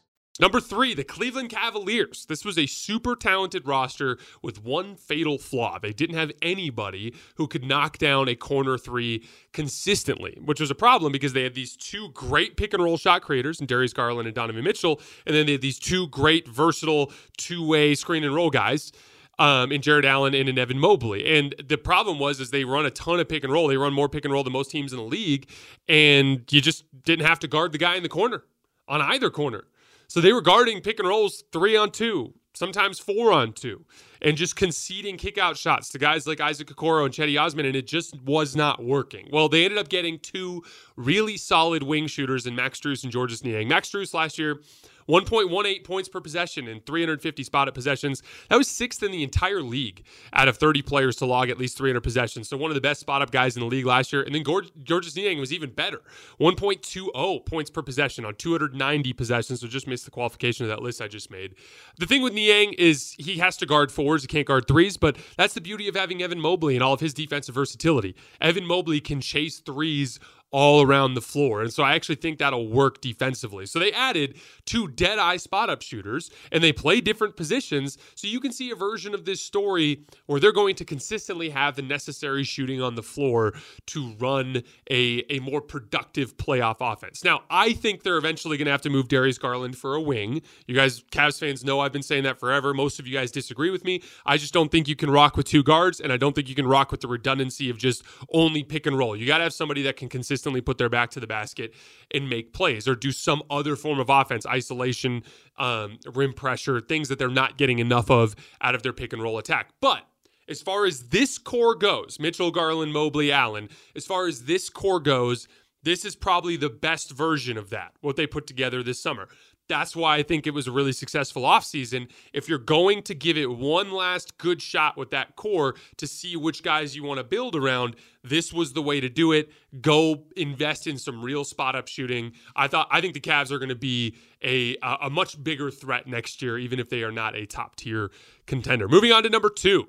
Number 0.39 0.61
three, 0.61 0.93
the 0.93 1.03
Cleveland 1.03 1.49
Cavaliers. 1.49 2.25
This 2.25 2.45
was 2.45 2.57
a 2.57 2.65
super 2.65 3.17
talented 3.17 3.67
roster 3.67 4.17
with 4.41 4.63
one 4.63 4.95
fatal 4.95 5.37
flaw. 5.37 5.77
They 5.77 5.91
didn't 5.91 6.15
have 6.15 6.31
anybody 6.41 7.13
who 7.35 7.47
could 7.47 7.65
knock 7.65 7.97
down 7.97 8.29
a 8.29 8.35
corner 8.35 8.77
three 8.77 9.27
consistently, 9.51 10.37
which 10.43 10.61
was 10.61 10.71
a 10.71 10.75
problem 10.75 11.11
because 11.11 11.33
they 11.33 11.43
had 11.43 11.53
these 11.53 11.75
two 11.75 12.09
great 12.13 12.55
pick 12.55 12.73
and 12.73 12.81
roll 12.81 12.97
shot 12.97 13.21
creators 13.21 13.59
in 13.59 13.67
Darius 13.67 13.91
Garland 13.91 14.25
and 14.25 14.33
Donovan 14.33 14.63
Mitchell, 14.63 15.01
and 15.25 15.35
then 15.35 15.45
they 15.45 15.51
had 15.53 15.61
these 15.61 15.79
two 15.79 16.07
great 16.07 16.47
versatile 16.47 17.11
two 17.37 17.65
way 17.67 17.93
screen 17.93 18.23
and 18.23 18.33
roll 18.33 18.49
guys. 18.49 18.91
Um, 19.39 19.71
in 19.71 19.81
Jarrett 19.81 20.05
Allen 20.05 20.35
and 20.35 20.59
Evan 20.59 20.77
Mobley. 20.77 21.25
And 21.25 21.55
the 21.67 21.77
problem 21.77 22.19
was 22.19 22.39
is 22.39 22.51
they 22.51 22.63
run 22.63 22.85
a 22.85 22.91
ton 22.91 23.19
of 23.19 23.27
pick 23.27 23.43
and 23.43 23.51
roll. 23.51 23.67
They 23.67 23.77
run 23.77 23.91
more 23.91 24.07
pick 24.07 24.23
and 24.23 24.31
roll 24.31 24.43
than 24.43 24.53
most 24.53 24.69
teams 24.69 24.93
in 24.93 24.97
the 24.97 25.03
league, 25.03 25.49
and 25.87 26.43
you 26.51 26.61
just 26.61 26.83
didn't 27.03 27.25
have 27.25 27.39
to 27.39 27.47
guard 27.47 27.71
the 27.71 27.79
guy 27.79 27.95
in 27.95 28.03
the 28.03 28.09
corner 28.09 28.43
on 28.87 29.01
either 29.01 29.31
corner. 29.31 29.63
So 30.11 30.19
they 30.19 30.33
were 30.33 30.41
guarding 30.41 30.81
pick 30.81 30.99
and 30.99 31.07
rolls 31.07 31.45
three 31.53 31.77
on 31.77 31.89
two, 31.89 32.33
sometimes 32.53 32.99
four 32.99 33.31
on 33.31 33.53
two, 33.53 33.85
and 34.21 34.35
just 34.35 34.57
conceding 34.57 35.15
kickout 35.15 35.55
shots 35.55 35.87
to 35.91 35.99
guys 35.99 36.27
like 36.27 36.41
Isaac 36.41 36.67
Okoro 36.67 37.05
and 37.05 37.13
Cedi 37.13 37.41
Osman, 37.41 37.65
and 37.65 37.77
it 37.77 37.87
just 37.87 38.21
was 38.23 38.53
not 38.53 38.83
working. 38.83 39.29
Well, 39.31 39.47
they 39.47 39.63
ended 39.63 39.79
up 39.79 39.87
getting 39.87 40.19
two 40.19 40.63
really 40.97 41.37
solid 41.37 41.81
wing 41.81 42.07
shooters 42.07 42.45
in 42.45 42.57
Max 42.57 42.81
Strus 42.81 43.03
and 43.03 43.11
Georges 43.13 43.41
Niang. 43.45 43.69
Max 43.69 43.89
Strus 43.89 44.13
last 44.13 44.37
year 44.37 44.59
1.18 45.07 45.83
points 45.83 46.09
per 46.09 46.19
possession 46.19 46.67
and 46.67 46.85
350 46.85 47.43
spotted 47.43 47.73
possessions. 47.73 48.21
That 48.49 48.57
was 48.57 48.67
sixth 48.67 49.03
in 49.03 49.11
the 49.11 49.23
entire 49.23 49.61
league 49.61 50.03
out 50.33 50.47
of 50.47 50.57
30 50.57 50.81
players 50.81 51.15
to 51.17 51.25
log 51.25 51.49
at 51.49 51.57
least 51.57 51.77
300 51.77 52.01
possessions. 52.01 52.49
So 52.49 52.57
one 52.57 52.71
of 52.71 52.75
the 52.75 52.81
best 52.81 52.99
spot 52.99 53.21
up 53.21 53.31
guys 53.31 53.55
in 53.55 53.61
the 53.61 53.67
league 53.67 53.85
last 53.85 54.13
year. 54.13 54.21
And 54.23 54.33
then 54.33 54.43
Georges 54.83 55.15
Niang 55.15 55.39
was 55.39 55.53
even 55.53 55.71
better 55.71 56.01
1.20 56.39 57.45
points 57.45 57.69
per 57.69 57.81
possession 57.81 58.25
on 58.25 58.35
290 58.35 59.13
possessions. 59.13 59.61
So 59.61 59.67
just 59.67 59.87
missed 59.87 60.05
the 60.05 60.11
qualification 60.11 60.65
of 60.65 60.69
that 60.69 60.81
list 60.81 61.01
I 61.01 61.07
just 61.07 61.31
made. 61.31 61.55
The 61.97 62.05
thing 62.05 62.21
with 62.21 62.33
Niang 62.33 62.73
is 62.73 63.15
he 63.17 63.37
has 63.37 63.57
to 63.57 63.65
guard 63.65 63.91
fours, 63.91 64.21
he 64.21 64.27
can't 64.27 64.47
guard 64.47 64.67
threes, 64.67 64.97
but 64.97 65.17
that's 65.37 65.53
the 65.53 65.61
beauty 65.61 65.87
of 65.87 65.95
having 65.95 66.21
Evan 66.21 66.39
Mobley 66.39 66.75
and 66.75 66.83
all 66.83 66.93
of 66.93 66.99
his 66.99 67.13
defensive 67.13 67.55
versatility. 67.55 68.15
Evan 68.39 68.65
Mobley 68.65 68.99
can 68.99 69.21
chase 69.21 69.59
threes 69.59 70.19
all 70.51 70.81
around 70.81 71.13
the 71.13 71.21
floor. 71.21 71.61
And 71.61 71.71
so 71.71 71.83
I 71.83 71.95
actually 71.95 72.15
think 72.15 72.39
that'll 72.39 72.67
work 72.67 73.01
defensively. 73.01 73.65
So 73.65 73.79
they 73.79 73.91
added 73.93 74.35
two 74.65 74.87
dead 74.87 75.17
eye 75.17 75.37
spot 75.37 75.69
up 75.69 75.81
shooters 75.81 76.29
and 76.51 76.63
they 76.63 76.73
play 76.73 77.01
different 77.01 77.35
positions. 77.35 77.97
So 78.15 78.27
you 78.27 78.39
can 78.39 78.51
see 78.51 78.69
a 78.69 78.75
version 78.75 79.13
of 79.13 79.25
this 79.25 79.41
story 79.41 80.03
where 80.25 80.39
they're 80.39 80.51
going 80.51 80.75
to 80.75 80.85
consistently 80.85 81.49
have 81.49 81.75
the 81.75 81.81
necessary 81.81 82.43
shooting 82.43 82.81
on 82.81 82.95
the 82.95 83.03
floor 83.03 83.53
to 83.87 84.13
run 84.19 84.63
a, 84.89 85.23
a 85.29 85.39
more 85.39 85.61
productive 85.61 86.35
playoff 86.35 86.77
offense. 86.79 87.23
Now, 87.23 87.43
I 87.49 87.73
think 87.73 88.03
they're 88.03 88.17
eventually 88.17 88.57
going 88.57 88.65
to 88.65 88.71
have 88.71 88.81
to 88.81 88.89
move 88.89 89.07
Darius 89.07 89.37
Garland 89.37 89.77
for 89.77 89.95
a 89.95 90.01
wing. 90.01 90.41
You 90.67 90.75
guys, 90.75 91.01
Cavs 91.11 91.39
fans, 91.39 91.63
know 91.63 91.79
I've 91.79 91.93
been 91.93 92.03
saying 92.03 92.23
that 92.23 92.39
forever. 92.39 92.73
Most 92.73 92.99
of 92.99 93.07
you 93.07 93.13
guys 93.13 93.31
disagree 93.31 93.69
with 93.69 93.85
me. 93.85 94.01
I 94.25 94.37
just 94.37 94.53
don't 94.53 94.69
think 94.71 94.87
you 94.87 94.95
can 94.95 95.09
rock 95.09 95.37
with 95.37 95.47
two 95.47 95.63
guards, 95.63 96.01
and 96.01 96.11
I 96.11 96.17
don't 96.17 96.33
think 96.33 96.49
you 96.49 96.55
can 96.55 96.67
rock 96.67 96.91
with 96.91 97.01
the 97.01 97.07
redundancy 97.07 97.69
of 97.69 97.77
just 97.77 98.03
only 98.33 98.63
pick 98.63 98.85
and 98.85 98.97
roll. 98.97 99.15
You 99.15 99.25
got 99.25 99.37
to 99.37 99.43
have 99.43 99.53
somebody 99.53 99.81
that 99.83 99.95
can 99.95 100.09
consistently 100.09 100.40
consistently 100.41 100.61
put 100.61 100.77
their 100.77 100.89
back 100.89 101.11
to 101.11 101.19
the 101.19 101.27
basket 101.27 101.73
and 102.13 102.29
make 102.29 102.53
plays 102.53 102.87
or 102.87 102.95
do 102.95 103.11
some 103.11 103.43
other 103.49 103.75
form 103.75 103.99
of 103.99 104.09
offense, 104.09 104.45
isolation, 104.45 105.23
um, 105.57 105.99
rim 106.13 106.33
pressure, 106.33 106.79
things 106.79 107.09
that 107.09 107.19
they're 107.19 107.29
not 107.29 107.57
getting 107.57 107.79
enough 107.79 108.09
of 108.09 108.35
out 108.61 108.73
of 108.73 108.81
their 108.81 108.93
pick 108.93 109.13
and 109.13 109.21
roll 109.21 109.37
attack. 109.37 109.69
But 109.79 110.01
as 110.47 110.61
far 110.61 110.85
as 110.85 111.09
this 111.09 111.37
core 111.37 111.75
goes, 111.75 112.17
Mitchell, 112.19 112.51
Garland, 112.51 112.91
Mobley, 112.91 113.31
Allen, 113.31 113.69
as 113.95 114.05
far 114.05 114.27
as 114.27 114.45
this 114.45 114.69
core 114.69 114.99
goes, 114.99 115.47
this 115.83 116.05
is 116.05 116.15
probably 116.15 116.57
the 116.57 116.69
best 116.69 117.11
version 117.11 117.57
of 117.57 117.69
that, 117.69 117.93
what 118.01 118.15
they 118.15 118.27
put 118.27 118.47
together 118.47 118.83
this 118.83 118.99
summer 118.99 119.27
that's 119.71 119.95
why 119.95 120.17
I 120.17 120.23
think 120.23 120.45
it 120.45 120.53
was 120.53 120.67
a 120.67 120.71
really 120.71 120.91
successful 120.91 121.43
offseason. 121.43 122.09
If 122.33 122.49
you're 122.49 122.59
going 122.59 123.03
to 123.03 123.15
give 123.15 123.37
it 123.37 123.49
one 123.49 123.91
last 123.91 124.37
good 124.37 124.61
shot 124.61 124.97
with 124.97 125.11
that 125.11 125.37
core 125.37 125.75
to 125.95 126.05
see 126.05 126.35
which 126.35 126.61
guys 126.61 126.93
you 126.93 127.03
want 127.03 127.19
to 127.19 127.23
build 127.23 127.55
around, 127.55 127.95
this 128.21 128.51
was 128.51 128.73
the 128.73 128.81
way 128.81 128.99
to 128.99 129.07
do 129.07 129.31
it. 129.31 129.49
Go 129.79 130.25
invest 130.35 130.87
in 130.87 130.97
some 130.97 131.21
real 131.23 131.45
spot 131.45 131.77
up 131.77 131.87
shooting. 131.87 132.33
I 132.53 132.67
thought 132.67 132.89
I 132.91 132.99
think 132.99 133.13
the 133.13 133.21
Cavs 133.21 133.49
are 133.49 133.59
going 133.59 133.69
to 133.69 133.75
be 133.75 134.17
a 134.43 134.75
a 134.81 135.09
much 135.09 135.41
bigger 135.41 135.71
threat 135.71 136.05
next 136.05 136.41
year, 136.41 136.57
even 136.57 136.77
if 136.77 136.89
they 136.89 137.03
are 137.03 137.11
not 137.11 137.35
a 137.35 137.45
top 137.45 137.77
tier 137.77 138.11
contender. 138.47 138.89
Moving 138.89 139.13
on 139.13 139.23
to 139.23 139.29
number 139.29 139.49
two, 139.49 139.87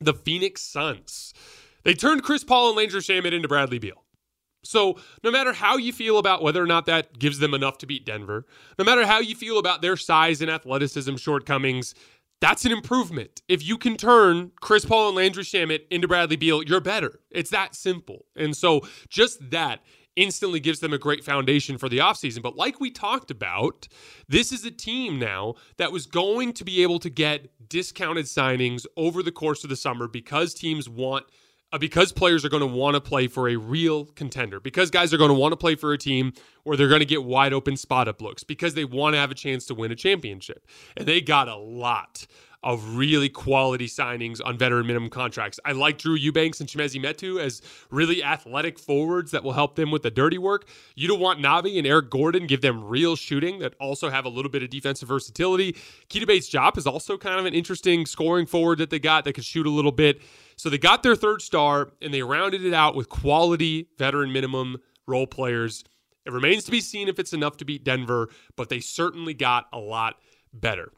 the 0.00 0.14
Phoenix 0.14 0.62
Suns. 0.62 1.34
They 1.82 1.92
turned 1.92 2.22
Chris 2.22 2.42
Paul 2.42 2.68
and 2.68 2.76
Landry 2.78 3.00
Shamet 3.00 3.32
into 3.32 3.48
Bradley 3.48 3.78
Beal. 3.78 4.02
So, 4.68 4.98
no 5.24 5.30
matter 5.30 5.54
how 5.54 5.78
you 5.78 5.94
feel 5.94 6.18
about 6.18 6.42
whether 6.42 6.62
or 6.62 6.66
not 6.66 6.84
that 6.84 7.18
gives 7.18 7.38
them 7.38 7.54
enough 7.54 7.78
to 7.78 7.86
beat 7.86 8.04
Denver, 8.04 8.44
no 8.78 8.84
matter 8.84 9.06
how 9.06 9.18
you 9.18 9.34
feel 9.34 9.58
about 9.58 9.80
their 9.80 9.96
size 9.96 10.42
and 10.42 10.50
athleticism 10.50 11.16
shortcomings, 11.16 11.94
that's 12.42 12.66
an 12.66 12.72
improvement. 12.72 13.40
If 13.48 13.66
you 13.66 13.78
can 13.78 13.96
turn 13.96 14.52
Chris 14.60 14.84
Paul 14.84 15.08
and 15.08 15.16
Landry 15.16 15.42
Shamet 15.42 15.84
into 15.90 16.06
Bradley 16.06 16.36
Beal, 16.36 16.62
you're 16.62 16.82
better. 16.82 17.18
It's 17.30 17.48
that 17.48 17.74
simple. 17.74 18.26
And 18.36 18.54
so, 18.54 18.82
just 19.08 19.50
that 19.52 19.80
instantly 20.16 20.60
gives 20.60 20.80
them 20.80 20.92
a 20.92 20.98
great 20.98 21.24
foundation 21.24 21.78
for 21.78 21.88
the 21.88 21.98
offseason. 21.98 22.42
But 22.42 22.56
like 22.56 22.78
we 22.78 22.90
talked 22.90 23.30
about, 23.30 23.88
this 24.28 24.52
is 24.52 24.66
a 24.66 24.70
team 24.70 25.18
now 25.18 25.54
that 25.78 25.92
was 25.92 26.04
going 26.04 26.52
to 26.52 26.64
be 26.64 26.82
able 26.82 26.98
to 26.98 27.08
get 27.08 27.70
discounted 27.70 28.26
signings 28.26 28.84
over 28.98 29.22
the 29.22 29.32
course 29.32 29.64
of 29.64 29.70
the 29.70 29.76
summer 29.76 30.08
because 30.08 30.52
teams 30.52 30.90
want– 30.90 31.24
Uh, 31.70 31.76
because 31.76 32.12
players 32.12 32.46
are 32.46 32.48
going 32.48 32.62
to 32.62 32.66
want 32.66 32.94
to 32.94 33.00
play 33.00 33.26
for 33.26 33.48
a 33.48 33.56
real 33.56 34.06
contender, 34.06 34.58
because 34.58 34.90
guys 34.90 35.12
are 35.12 35.18
going 35.18 35.28
to 35.28 35.34
want 35.34 35.52
to 35.52 35.56
play 35.56 35.74
for 35.74 35.92
a 35.92 35.98
team 35.98 36.32
where 36.64 36.76
they're 36.78 36.88
going 36.88 37.00
to 37.00 37.06
get 37.06 37.24
wide 37.24 37.52
open 37.52 37.76
spot 37.76 38.08
up 38.08 38.22
looks, 38.22 38.42
because 38.42 38.72
they 38.72 38.86
want 38.86 39.14
to 39.14 39.18
have 39.18 39.30
a 39.30 39.34
chance 39.34 39.66
to 39.66 39.74
win 39.74 39.92
a 39.92 39.96
championship. 39.96 40.66
And 40.96 41.06
they 41.06 41.20
got 41.20 41.46
a 41.46 41.56
lot 41.56 42.26
of 42.62 42.96
really 42.96 43.28
quality 43.28 43.86
signings 43.86 44.40
on 44.44 44.58
veteran 44.58 44.86
minimum 44.86 45.10
contracts. 45.10 45.60
I 45.64 45.72
like 45.72 45.98
Drew 45.98 46.14
Eubanks 46.14 46.60
and 46.60 46.68
Chimezie 46.68 47.00
Metu 47.00 47.40
as 47.40 47.62
really 47.90 48.22
athletic 48.22 48.78
forwards 48.78 49.30
that 49.30 49.44
will 49.44 49.52
help 49.52 49.76
them 49.76 49.90
with 49.90 50.02
the 50.02 50.10
dirty 50.10 50.38
work. 50.38 50.66
Yuta 50.98 51.18
Watanabe 51.18 51.78
and 51.78 51.86
Eric 51.86 52.10
Gordon 52.10 52.46
give 52.46 52.60
them 52.60 52.84
real 52.84 53.14
shooting 53.14 53.60
that 53.60 53.74
also 53.80 54.10
have 54.10 54.24
a 54.24 54.28
little 54.28 54.50
bit 54.50 54.62
of 54.62 54.70
defensive 54.70 55.08
versatility. 55.08 55.74
Keita 56.08 56.26
Bates-Diop 56.26 56.76
is 56.76 56.86
also 56.86 57.16
kind 57.16 57.38
of 57.38 57.46
an 57.46 57.54
interesting 57.54 58.06
scoring 58.06 58.46
forward 58.46 58.78
that 58.78 58.90
they 58.90 58.98
got 58.98 59.24
that 59.24 59.34
could 59.34 59.44
shoot 59.44 59.66
a 59.66 59.70
little 59.70 59.92
bit. 59.92 60.20
So 60.56 60.68
they 60.68 60.78
got 60.78 61.04
their 61.04 61.14
third 61.14 61.42
star 61.42 61.90
and 62.02 62.12
they 62.12 62.22
rounded 62.22 62.64
it 62.64 62.74
out 62.74 62.96
with 62.96 63.08
quality 63.08 63.88
veteran 63.98 64.32
minimum 64.32 64.78
role 65.06 65.28
players. 65.28 65.84
It 66.26 66.32
remains 66.32 66.64
to 66.64 66.72
be 66.72 66.80
seen 66.80 67.08
if 67.08 67.20
it's 67.20 67.32
enough 67.32 67.56
to 67.58 67.64
beat 67.64 67.84
Denver, 67.84 68.28
but 68.56 68.68
they 68.68 68.80
certainly 68.80 69.32
got 69.32 69.66
a 69.72 69.78
lot 69.78 70.16
better. 70.52 70.90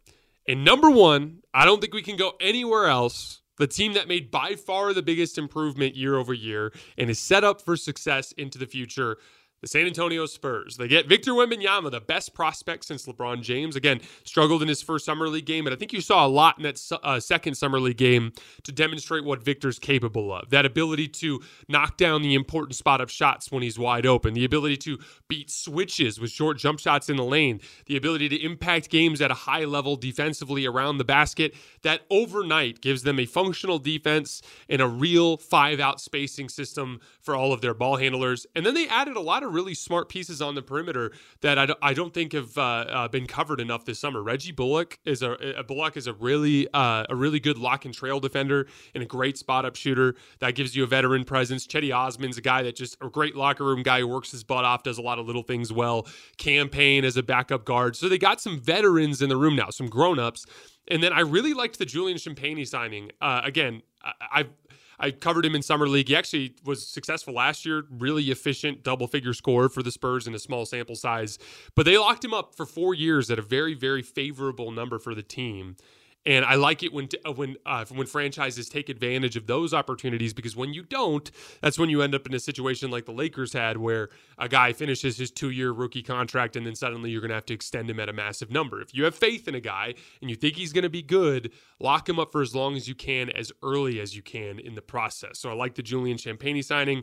And 0.48 0.64
number 0.64 0.90
one, 0.90 1.42
I 1.52 1.64
don't 1.64 1.80
think 1.80 1.94
we 1.94 2.02
can 2.02 2.16
go 2.16 2.32
anywhere 2.40 2.86
else. 2.86 3.42
The 3.58 3.66
team 3.66 3.92
that 3.92 4.08
made 4.08 4.30
by 4.30 4.54
far 4.54 4.94
the 4.94 5.02
biggest 5.02 5.36
improvement 5.36 5.94
year 5.94 6.16
over 6.16 6.32
year 6.32 6.72
and 6.96 7.10
is 7.10 7.18
set 7.18 7.44
up 7.44 7.60
for 7.60 7.76
success 7.76 8.32
into 8.32 8.58
the 8.58 8.66
future 8.66 9.18
the 9.60 9.66
San 9.66 9.86
Antonio 9.86 10.26
Spurs. 10.26 10.76
They 10.76 10.88
get 10.88 11.06
Victor 11.06 11.32
Wembanyama, 11.32 11.90
the 11.90 12.00
best 12.00 12.34
prospect 12.34 12.84
since 12.84 13.06
LeBron 13.06 13.42
James. 13.42 13.76
Again, 13.76 14.00
struggled 14.24 14.62
in 14.62 14.68
his 14.68 14.82
first 14.82 15.04
summer 15.04 15.28
league 15.28 15.46
game, 15.46 15.64
but 15.64 15.72
I 15.72 15.76
think 15.76 15.92
you 15.92 16.00
saw 16.00 16.26
a 16.26 16.28
lot 16.28 16.58
in 16.58 16.62
that 16.64 16.80
uh, 17.02 17.20
second 17.20 17.54
summer 17.54 17.78
league 17.78 17.96
game 17.96 18.32
to 18.62 18.72
demonstrate 18.72 19.24
what 19.24 19.42
Victor's 19.42 19.78
capable 19.78 20.32
of. 20.32 20.50
That 20.50 20.64
ability 20.64 21.08
to 21.08 21.40
knock 21.68 21.96
down 21.96 22.22
the 22.22 22.34
important 22.34 22.76
spot 22.76 23.00
up 23.00 23.10
shots 23.10 23.50
when 23.50 23.62
he's 23.62 23.78
wide 23.78 24.06
open, 24.06 24.34
the 24.34 24.44
ability 24.44 24.78
to 24.78 24.98
beat 25.28 25.50
switches 25.50 26.18
with 26.18 26.30
short 26.30 26.58
jump 26.58 26.78
shots 26.78 27.08
in 27.08 27.16
the 27.16 27.24
lane, 27.24 27.60
the 27.86 27.96
ability 27.96 28.28
to 28.30 28.42
impact 28.42 28.90
games 28.90 29.20
at 29.20 29.30
a 29.30 29.34
high 29.34 29.64
level 29.64 29.96
defensively 29.96 30.66
around 30.66 30.98
the 30.98 31.04
basket. 31.04 31.54
That 31.82 32.02
overnight 32.10 32.80
gives 32.80 33.02
them 33.02 33.18
a 33.18 33.26
functional 33.26 33.78
defense 33.78 34.42
and 34.68 34.80
a 34.80 34.88
real 34.88 35.36
five 35.36 35.80
out 35.80 36.00
spacing 36.00 36.48
system 36.48 37.00
for 37.20 37.36
all 37.36 37.52
of 37.52 37.60
their 37.60 37.74
ball 37.74 37.96
handlers. 37.96 38.46
And 38.54 38.64
then 38.64 38.74
they 38.74 38.88
added 38.88 39.16
a 39.16 39.20
lot 39.20 39.42
of 39.42 39.49
really 39.52 39.74
smart 39.74 40.08
pieces 40.08 40.40
on 40.40 40.54
the 40.54 40.62
perimeter 40.62 41.12
that 41.40 41.58
I 41.58 41.66
don't, 41.66 41.78
I 41.82 41.94
don't 41.94 42.12
think 42.12 42.32
have 42.32 42.56
uh, 42.56 42.60
uh, 42.62 43.08
been 43.08 43.26
covered 43.26 43.60
enough 43.60 43.84
this 43.84 43.98
summer. 43.98 44.22
Reggie 44.22 44.52
Bullock 44.52 44.98
is 45.04 45.22
a, 45.22 45.32
a 45.32 45.62
Bullock 45.64 45.96
is 45.96 46.06
a 46.06 46.12
really 46.12 46.68
uh, 46.72 47.04
a 47.08 47.14
really 47.14 47.40
good 47.40 47.58
lock 47.58 47.84
and 47.84 47.94
trail 47.94 48.20
defender 48.20 48.66
and 48.94 49.02
a 49.02 49.06
great 49.06 49.38
spot 49.38 49.64
up 49.64 49.76
shooter 49.76 50.14
that 50.38 50.54
gives 50.54 50.74
you 50.74 50.84
a 50.84 50.86
veteran 50.86 51.24
presence. 51.24 51.66
Cedi 51.66 51.94
Osman's 51.94 52.38
a 52.38 52.42
guy 52.42 52.62
that 52.62 52.76
just 52.76 52.96
a 53.00 53.08
great 53.08 53.36
locker 53.36 53.64
room 53.64 53.82
guy 53.82 54.00
who 54.00 54.08
works 54.08 54.30
his 54.30 54.44
butt 54.44 54.64
off, 54.64 54.82
does 54.82 54.98
a 54.98 55.02
lot 55.02 55.18
of 55.18 55.26
little 55.26 55.42
things 55.42 55.72
well. 55.72 56.06
Cam 56.36 56.68
Payne 56.68 57.04
as 57.04 57.16
a 57.16 57.22
backup 57.22 57.64
guard. 57.64 57.96
So 57.96 58.08
they 58.08 58.18
got 58.18 58.40
some 58.40 58.58
veterans 58.60 59.22
in 59.22 59.28
the 59.28 59.36
room 59.36 59.56
now, 59.56 59.70
some 59.70 59.88
grown 59.88 60.18
ups. 60.18 60.46
And 60.88 61.02
then 61.02 61.12
I 61.12 61.20
really 61.20 61.54
liked 61.54 61.78
the 61.78 61.86
Julian 61.86 62.18
Champagnie 62.18 62.66
signing. 62.66 63.12
Uh, 63.20 63.42
again, 63.44 63.82
I, 64.02 64.12
I've 64.32 64.50
I 65.00 65.10
covered 65.10 65.46
him 65.46 65.54
in 65.54 65.62
summer 65.62 65.88
league. 65.88 66.08
He 66.08 66.14
actually 66.14 66.54
was 66.64 66.86
successful 66.86 67.34
last 67.34 67.64
year, 67.64 67.84
really 67.90 68.24
efficient 68.30 68.82
double 68.82 69.06
figure 69.06 69.32
score 69.32 69.70
for 69.70 69.82
the 69.82 69.90
Spurs 69.90 70.26
in 70.26 70.34
a 70.34 70.38
small 70.38 70.66
sample 70.66 70.94
size. 70.94 71.38
But 71.74 71.86
they 71.86 71.96
locked 71.96 72.24
him 72.24 72.34
up 72.34 72.54
for 72.54 72.66
four 72.66 72.94
years 72.94 73.30
at 73.30 73.38
a 73.38 73.42
very, 73.42 73.74
very 73.74 74.02
favorable 74.02 74.70
number 74.70 74.98
for 74.98 75.14
the 75.14 75.22
team. 75.22 75.76
And 76.30 76.44
I 76.44 76.54
like 76.54 76.84
it 76.84 76.92
when 76.92 77.08
uh, 77.26 77.32
when 77.32 77.56
uh, 77.66 77.84
when 77.92 78.06
franchises 78.06 78.68
take 78.68 78.88
advantage 78.88 79.34
of 79.34 79.48
those 79.48 79.74
opportunities 79.74 80.32
because 80.32 80.54
when 80.54 80.72
you 80.72 80.84
don't, 80.84 81.28
that's 81.60 81.76
when 81.76 81.90
you 81.90 82.02
end 82.02 82.14
up 82.14 82.24
in 82.24 82.32
a 82.34 82.38
situation 82.38 82.88
like 82.88 83.04
the 83.04 83.12
Lakers 83.12 83.52
had, 83.52 83.78
where 83.78 84.10
a 84.38 84.48
guy 84.48 84.72
finishes 84.72 85.18
his 85.18 85.32
two 85.32 85.50
year 85.50 85.72
rookie 85.72 86.04
contract 86.04 86.54
and 86.54 86.64
then 86.64 86.76
suddenly 86.76 87.10
you're 87.10 87.20
going 87.20 87.30
to 87.30 87.34
have 87.34 87.46
to 87.46 87.54
extend 87.54 87.90
him 87.90 87.98
at 87.98 88.08
a 88.08 88.12
massive 88.12 88.48
number. 88.48 88.80
If 88.80 88.94
you 88.94 89.02
have 89.06 89.16
faith 89.16 89.48
in 89.48 89.56
a 89.56 89.60
guy 89.60 89.94
and 90.20 90.30
you 90.30 90.36
think 90.36 90.54
he's 90.54 90.72
going 90.72 90.84
to 90.84 90.88
be 90.88 91.02
good, 91.02 91.50
lock 91.80 92.08
him 92.08 92.20
up 92.20 92.30
for 92.30 92.42
as 92.42 92.54
long 92.54 92.76
as 92.76 92.86
you 92.86 92.94
can, 92.94 93.30
as 93.30 93.50
early 93.60 93.98
as 93.98 94.14
you 94.14 94.22
can 94.22 94.60
in 94.60 94.76
the 94.76 94.82
process. 94.82 95.40
So 95.40 95.50
I 95.50 95.54
like 95.54 95.74
the 95.74 95.82
Julian 95.82 96.16
Champagnie 96.16 96.64
signing. 96.64 97.02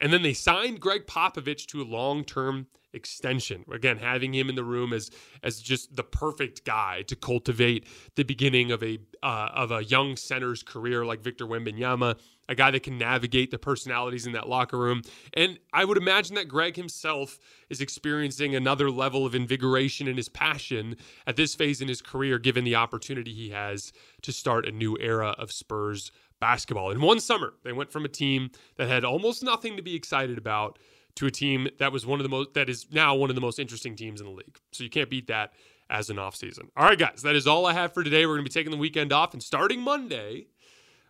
And 0.00 0.12
then 0.12 0.22
they 0.22 0.34
signed 0.34 0.80
Gregg 0.80 1.06
Popovich 1.06 1.66
to 1.66 1.82
a 1.82 1.84
long 1.84 2.24
term 2.24 2.66
extension. 2.92 3.64
Again, 3.70 3.98
having 3.98 4.34
him 4.34 4.48
in 4.48 4.56
the 4.56 4.64
room 4.64 4.92
as 4.92 5.10
as 5.42 5.60
just 5.60 5.94
the 5.94 6.02
perfect 6.02 6.64
guy 6.64 7.02
to 7.02 7.14
cultivate 7.14 7.86
the 8.16 8.24
beginning 8.24 8.72
of 8.72 8.82
a 8.82 8.98
uh, 9.22 9.50
of 9.54 9.70
a 9.70 9.84
young 9.84 10.16
center's 10.16 10.62
career 10.62 11.04
like 11.04 11.20
Victor 11.20 11.46
Wembanyama, 11.46 12.18
a 12.48 12.54
guy 12.54 12.70
that 12.70 12.82
can 12.82 12.98
navigate 12.98 13.50
the 13.50 13.58
personalities 13.58 14.26
in 14.26 14.32
that 14.32 14.48
locker 14.48 14.78
room. 14.78 15.02
And 15.34 15.58
I 15.72 15.84
would 15.84 15.98
imagine 15.98 16.34
that 16.36 16.48
Gregg 16.48 16.76
himself 16.76 17.38
is 17.68 17.80
experiencing 17.80 18.54
another 18.54 18.90
level 18.90 19.26
of 19.26 19.34
invigoration 19.34 20.08
in 20.08 20.16
his 20.16 20.28
passion 20.28 20.96
at 21.26 21.36
this 21.36 21.54
phase 21.54 21.80
in 21.80 21.88
his 21.88 22.02
career, 22.02 22.38
given 22.38 22.64
the 22.64 22.76
opportunity 22.76 23.32
he 23.32 23.50
has 23.50 23.92
to 24.22 24.32
start 24.32 24.66
a 24.66 24.72
new 24.72 24.96
era 24.98 25.34
of 25.38 25.52
Spurs 25.52 26.10
basketball. 26.40 26.90
In 26.90 27.00
one 27.00 27.20
summer, 27.20 27.54
they 27.64 27.72
went 27.72 27.90
from 27.90 28.04
a 28.04 28.08
team 28.08 28.50
that 28.76 28.88
had 28.88 29.04
almost 29.04 29.42
nothing 29.42 29.76
to 29.76 29.82
be 29.82 29.94
excited 29.94 30.38
about 30.38 30.78
to 31.16 31.26
a 31.26 31.30
team 31.30 31.68
that 31.78 31.92
was 31.92 32.06
one 32.06 32.20
of 32.20 32.24
the 32.24 32.28
most 32.28 32.54
that 32.54 32.68
is 32.68 32.86
now 32.92 33.14
one 33.14 33.30
of 33.30 33.36
the 33.36 33.40
most 33.40 33.58
interesting 33.58 33.96
teams 33.96 34.20
in 34.20 34.26
the 34.26 34.32
league. 34.32 34.58
So 34.72 34.84
you 34.84 34.90
can't 34.90 35.10
beat 35.10 35.28
that 35.28 35.52
as 35.88 36.10
an 36.10 36.16
offseason. 36.16 36.68
All 36.76 36.86
right, 36.86 36.98
guys, 36.98 37.22
that 37.22 37.36
is 37.36 37.46
all 37.46 37.66
I 37.66 37.72
have 37.72 37.94
for 37.94 38.02
today. 38.04 38.26
We're 38.26 38.34
going 38.34 38.44
to 38.44 38.50
be 38.50 38.52
taking 38.52 38.72
the 38.72 38.78
weekend 38.78 39.12
off 39.12 39.32
and 39.32 39.42
starting 39.42 39.80
Monday 39.80 40.46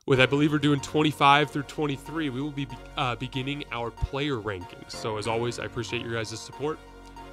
with 0.06 0.20
I 0.20 0.26
believe 0.26 0.52
we're 0.52 0.58
doing 0.58 0.80
25 0.80 1.50
through 1.50 1.64
23. 1.64 2.30
We 2.30 2.40
will 2.40 2.50
be 2.50 2.68
uh, 2.96 3.16
beginning 3.16 3.64
our 3.72 3.90
player 3.90 4.36
rankings. 4.36 4.92
So 4.92 5.16
as 5.18 5.26
always, 5.26 5.58
I 5.58 5.64
appreciate 5.64 6.02
your 6.02 6.12
guys' 6.12 6.38
support, 6.38 6.78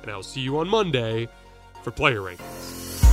and 0.02 0.10
I'll 0.10 0.24
see 0.24 0.42
you 0.42 0.58
on 0.58 0.68
Monday 0.68 1.28
for 1.84 1.92
player 1.92 2.22
rankings. 2.22 3.13